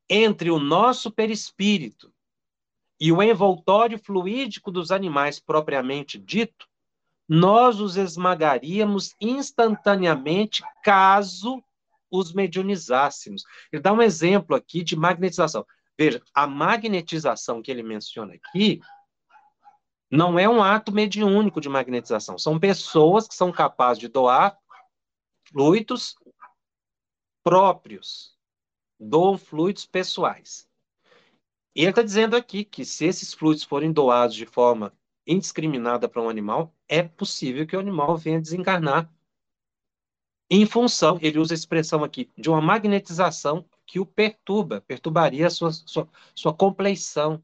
[0.09, 2.13] entre o nosso perispírito
[2.99, 6.67] e o envoltório fluídico dos animais propriamente dito,
[7.27, 11.63] nós os esmagaríamos instantaneamente caso
[12.11, 13.43] os medianizássemos.
[13.71, 15.65] Ele dá um exemplo aqui de magnetização.
[15.97, 18.79] Veja, a magnetização que ele menciona aqui
[20.09, 22.37] não é um ato mediúnico de magnetização.
[22.37, 24.57] São pessoas que são capazes de doar
[25.45, 26.15] fluidos
[27.43, 28.34] próprios,
[28.99, 30.67] doam fluidos pessoais.
[31.75, 34.93] E ele está dizendo aqui que se esses fluidos forem doados de forma
[35.27, 39.11] indiscriminada para um animal, é possível que o animal venha desencarnar
[40.49, 45.49] em função, ele usa a expressão aqui, de uma magnetização que o perturba, perturbaria a
[45.49, 47.43] sua, sua, sua compleição.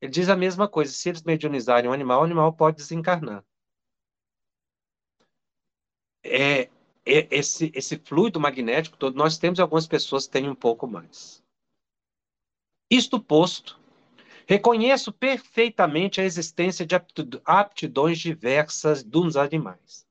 [0.00, 3.44] Ele diz a mesma coisa, se eles mediunizarem um animal, o animal pode desencarnar.
[6.22, 6.70] É,
[7.08, 11.42] esse, esse fluido magnético todo, nós temos algumas pessoas têm um pouco mais.
[12.90, 13.78] Isto posto,
[14.46, 16.94] reconheço perfeitamente a existência de
[17.44, 20.08] aptidões diversas dos animais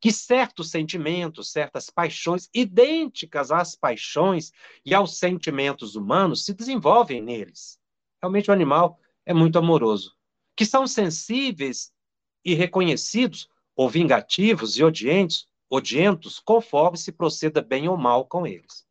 [0.00, 4.52] que certos sentimentos, certas paixões idênticas às paixões
[4.84, 7.78] e aos sentimentos humanos se desenvolvem neles.
[8.22, 10.14] Realmente o animal é muito amoroso.
[10.56, 11.92] Que são sensíveis
[12.44, 18.86] e reconhecidos, ou vingativos e odientos, odientos, conforme se proceda bem ou mal com eles.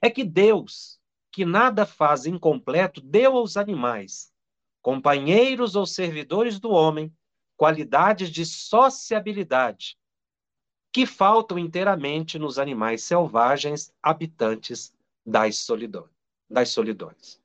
[0.00, 1.00] É que Deus,
[1.30, 4.32] que nada faz incompleto, deu aos animais,
[4.82, 7.14] companheiros ou servidores do homem,
[7.56, 9.96] qualidades de sociabilidade,
[10.92, 14.92] que faltam inteiramente nos animais selvagens habitantes
[15.24, 16.10] das solidões.
[16.50, 17.40] Das solidões.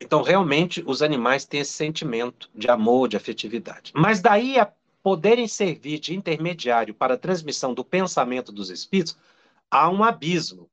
[0.00, 3.92] Então, realmente, os animais têm esse sentimento de amor, de afetividade.
[3.94, 9.16] Mas daí a poderem servir de intermediário para a transmissão do pensamento dos espíritos,
[9.70, 10.70] há um abismo.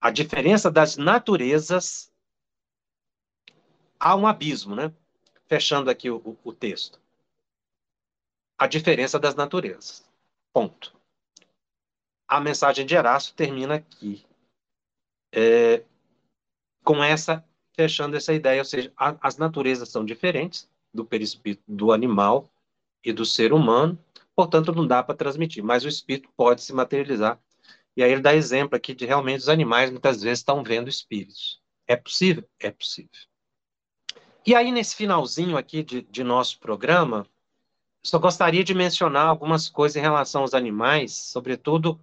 [0.00, 2.12] A diferença das naturezas.
[3.98, 4.92] Há um abismo, né?
[5.46, 7.00] Fechando aqui o, o texto
[8.58, 10.04] a diferença das naturezas.
[10.52, 10.92] Ponto.
[12.26, 14.26] A mensagem de Erasto termina aqui.
[15.32, 15.84] É,
[16.82, 17.44] com essa,
[17.74, 22.50] fechando essa ideia, ou seja, a, as naturezas são diferentes do perispírito do animal
[23.08, 23.98] e do ser humano,
[24.36, 27.40] portanto não dá para transmitir, mas o espírito pode se materializar.
[27.96, 31.60] E aí ele dá exemplo aqui de realmente os animais muitas vezes estão vendo espíritos.
[31.86, 32.44] É possível?
[32.60, 33.10] É possível.
[34.46, 37.26] E aí, nesse finalzinho aqui de, de nosso programa,
[38.02, 42.00] só gostaria de mencionar algumas coisas em relação aos animais, sobretudo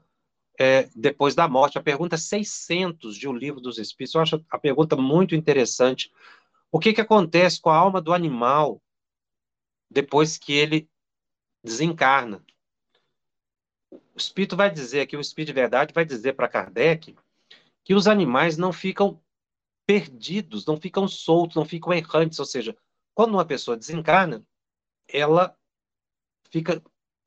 [0.59, 1.77] é, depois da morte.
[1.77, 6.11] A pergunta 600 de O Livro dos Espíritos, eu acho a pergunta muito interessante.
[6.71, 8.81] O que, que acontece com a alma do animal
[9.89, 10.89] depois que ele
[11.66, 12.45] desencarna?
[13.91, 17.16] O Espírito vai dizer aqui, o Espírito de Verdade vai dizer para Kardec
[17.84, 19.22] que os animais não ficam
[19.86, 22.78] perdidos, não ficam soltos, não ficam errantes, ou seja,
[23.13, 24.45] quando uma pessoa desencarna,
[25.07, 25.57] ela
[26.49, 26.82] fica,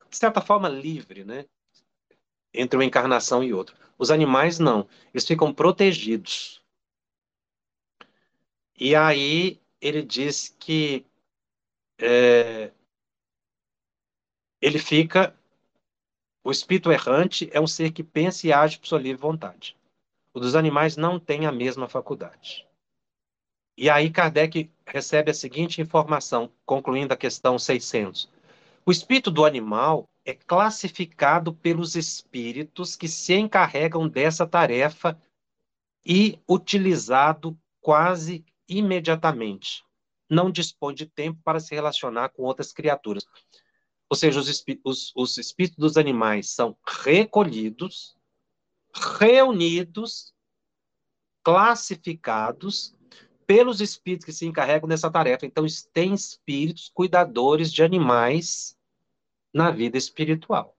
[0.09, 1.45] de certa forma, livre, né?
[2.53, 3.75] Entre uma encarnação e outra.
[3.97, 6.63] Os animais não, eles ficam protegidos.
[8.77, 11.05] E aí ele diz que
[11.97, 12.71] é,
[14.61, 15.35] ele fica.
[16.43, 19.75] O espírito errante é um ser que pensa e age por sua livre vontade.
[20.33, 22.65] O dos animais não tem a mesma faculdade.
[23.77, 28.29] E aí Kardec recebe a seguinte informação, concluindo a questão 600.
[28.85, 35.19] O espírito do animal é classificado pelos espíritos que se encarregam dessa tarefa
[36.05, 39.83] e utilizado quase imediatamente.
[40.29, 43.25] Não dispõe de tempo para se relacionar com outras criaturas.
[44.09, 48.17] Ou seja, os, os, os espíritos dos animais são recolhidos,
[49.19, 50.33] reunidos,
[51.43, 52.95] classificados
[53.45, 55.45] pelos espíritos que se encarregam dessa tarefa.
[55.45, 58.77] Então, tem espíritos cuidadores de animais
[59.53, 60.75] na vida espiritual.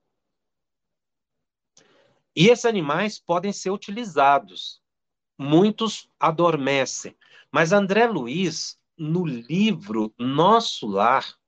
[2.35, 4.81] E esses animais podem ser utilizados.
[5.37, 7.17] Muitos adormecem.
[7.51, 11.40] Mas André Luiz, no livro Nosso Lar,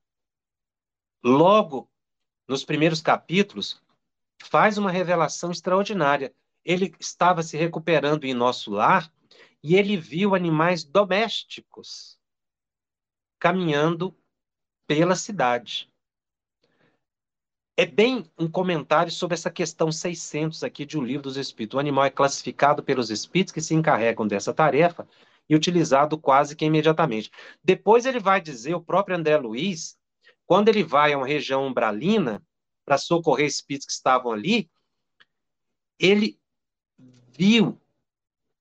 [1.23, 1.89] logo
[2.49, 3.81] nos primeiros capítulos,
[4.43, 6.35] faz uma revelação extraordinária.
[6.65, 9.13] Ele estava se recuperando em Nosso Lar
[9.63, 12.19] e ele viu animais domésticos
[13.39, 14.17] caminhando
[14.87, 15.91] pela cidade.
[17.77, 21.77] É bem um comentário sobre essa questão 600 aqui de O Livro dos Espíritos.
[21.77, 25.09] O animal é classificado pelos espíritos que se encarregam dessa tarefa
[25.49, 27.31] e utilizado quase que imediatamente.
[27.65, 29.97] Depois ele vai dizer, o próprio André Luiz,
[30.47, 32.43] quando ele vai a uma região umbralina
[32.85, 34.71] para socorrer espíritos que estavam ali,
[35.99, 36.39] ele
[36.99, 37.81] viu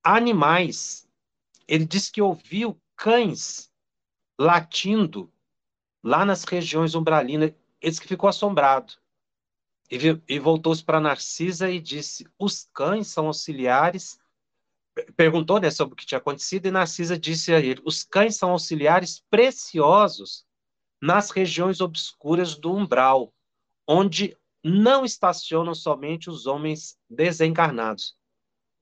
[0.03, 1.07] animais.
[1.67, 3.71] Ele diz que ouviu cães
[4.39, 5.31] latindo
[6.03, 7.53] lá nas regiões umbralinas.
[7.81, 8.93] Ele que ficou assombrado.
[9.89, 14.19] E, e voltou-se para Narcisa e disse: Os cães são auxiliares.
[15.15, 18.51] Perguntou né, sobre o que tinha acontecido, e Narcisa disse a ele: Os cães são
[18.51, 20.45] auxiliares preciosos
[21.01, 23.33] nas regiões obscuras do umbral,
[23.87, 28.15] onde não estacionam somente os homens desencarnados,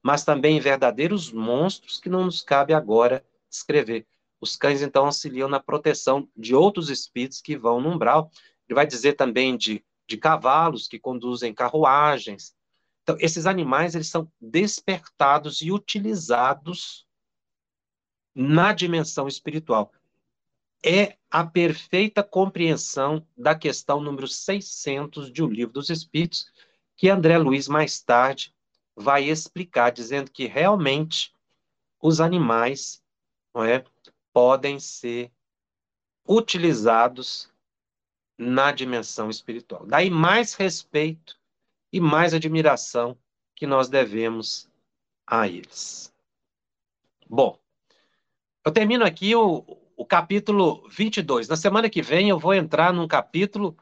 [0.03, 4.05] mas também verdadeiros monstros que não nos cabe agora descrever.
[4.41, 8.31] Os cães, então, auxiliam na proteção de outros espíritos que vão no umbral.
[8.67, 12.55] Ele vai dizer também de, de cavalos que conduzem carruagens.
[13.03, 17.05] Então, esses animais, eles são despertados e utilizados
[18.33, 19.91] na dimensão espiritual.
[20.83, 26.51] É a perfeita compreensão da questão número 600 de O Livro dos Espíritos,
[26.95, 28.53] que André Luiz mais tarde
[28.95, 31.33] vai explicar, dizendo que realmente
[32.01, 33.03] os animais
[33.53, 33.83] não é,
[34.31, 35.31] podem ser
[36.27, 37.49] utilizados
[38.37, 39.85] na dimensão espiritual.
[39.85, 41.37] Daí mais respeito
[41.91, 43.17] e mais admiração
[43.55, 44.69] que nós devemos
[45.27, 46.13] a eles.
[47.27, 47.59] Bom,
[48.65, 49.65] eu termino aqui o,
[49.99, 51.47] o capítulo 22.
[51.47, 53.77] Na semana que vem eu vou entrar num capítulo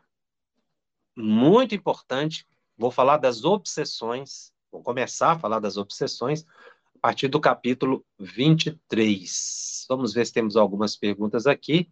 [1.15, 2.47] muito importante.
[2.77, 6.45] Vou falar das obsessões Vou começar a falar das obsessões
[6.95, 9.85] a partir do capítulo 23.
[9.89, 11.89] Vamos ver se temos algumas perguntas aqui.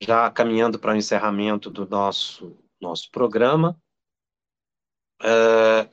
[0.00, 3.80] Já caminhando para o encerramento do nosso, nosso programa.
[5.22, 5.88] É...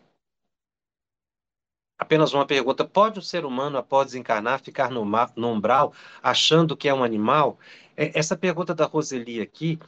[2.06, 5.03] Apenas uma pergunta: pode o ser humano, após desencarnar, ficar no,
[5.36, 5.91] no umbral
[6.22, 7.58] achando que é um animal?
[7.97, 9.80] É, essa pergunta da Roseli aqui,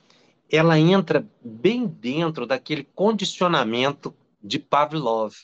[0.51, 5.35] ela entra bem dentro daquele condicionamento de Pavlov.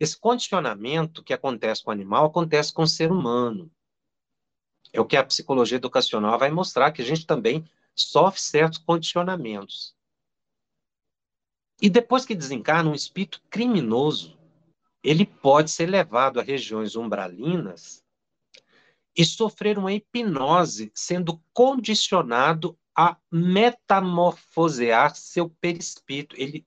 [0.00, 3.70] Esse condicionamento que acontece com o animal acontece com o ser humano.
[4.94, 7.62] É o que a psicologia educacional vai mostrar, que a gente também
[7.94, 9.94] sofre certos condicionamentos.
[11.82, 14.36] E depois que desencarna um espírito criminoso,
[15.06, 18.02] ele pode ser levado a regiões umbralinas
[19.16, 26.34] e sofrer uma hipnose, sendo condicionado a metamorfosear seu perispírito.
[26.36, 26.66] Ele,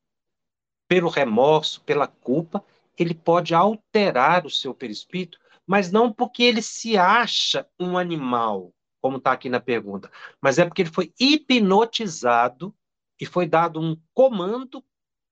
[0.87, 2.63] pelo remorso, pela culpa,
[2.97, 5.37] ele pode alterar o seu perispírito,
[5.67, 10.09] mas não porque ele se acha um animal, como está aqui na pergunta,
[10.41, 12.73] mas é porque ele foi hipnotizado
[13.19, 14.81] e foi dado um comando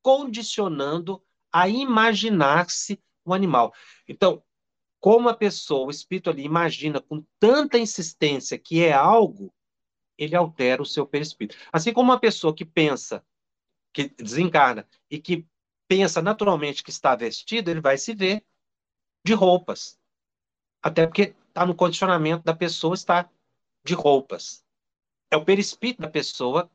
[0.01, 3.73] condicionando a imaginar-se um animal.
[4.07, 4.43] Então,
[4.99, 9.53] como a pessoa, o espírito ali, imagina com tanta insistência que é algo,
[10.17, 11.57] ele altera o seu perispírito.
[11.71, 13.23] Assim como uma pessoa que pensa,
[13.93, 15.45] que desencarna e que
[15.87, 18.43] pensa naturalmente que está vestido, ele vai se ver
[19.25, 19.99] de roupas.
[20.81, 23.31] Até porque está no condicionamento da pessoa estar
[23.83, 24.63] de roupas.
[25.31, 26.69] É o perispírito da pessoa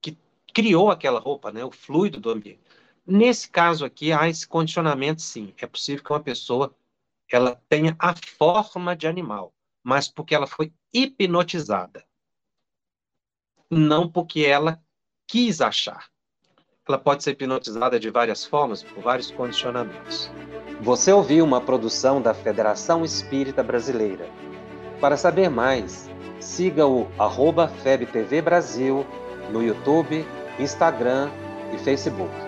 [0.00, 0.16] que
[0.52, 1.64] criou aquela roupa, né?
[1.64, 2.60] o fluido do ambiente.
[3.10, 5.54] Nesse caso aqui, há esse condicionamento, sim.
[5.56, 6.76] É possível que uma pessoa
[7.30, 12.04] ela tenha a forma de animal, mas porque ela foi hipnotizada.
[13.70, 14.78] Não porque ela
[15.26, 16.10] quis achar.
[16.86, 20.30] ela pode ser hipnotizada de várias formas, por vários condicionamentos.
[20.82, 24.28] Você ouviu uma produção da Federação Espírita Brasileira.
[25.00, 29.06] Para saber mais, siga o arroba FebTV Brasil
[29.50, 30.26] no YouTube,
[30.58, 31.30] Instagram
[31.74, 32.47] e Facebook.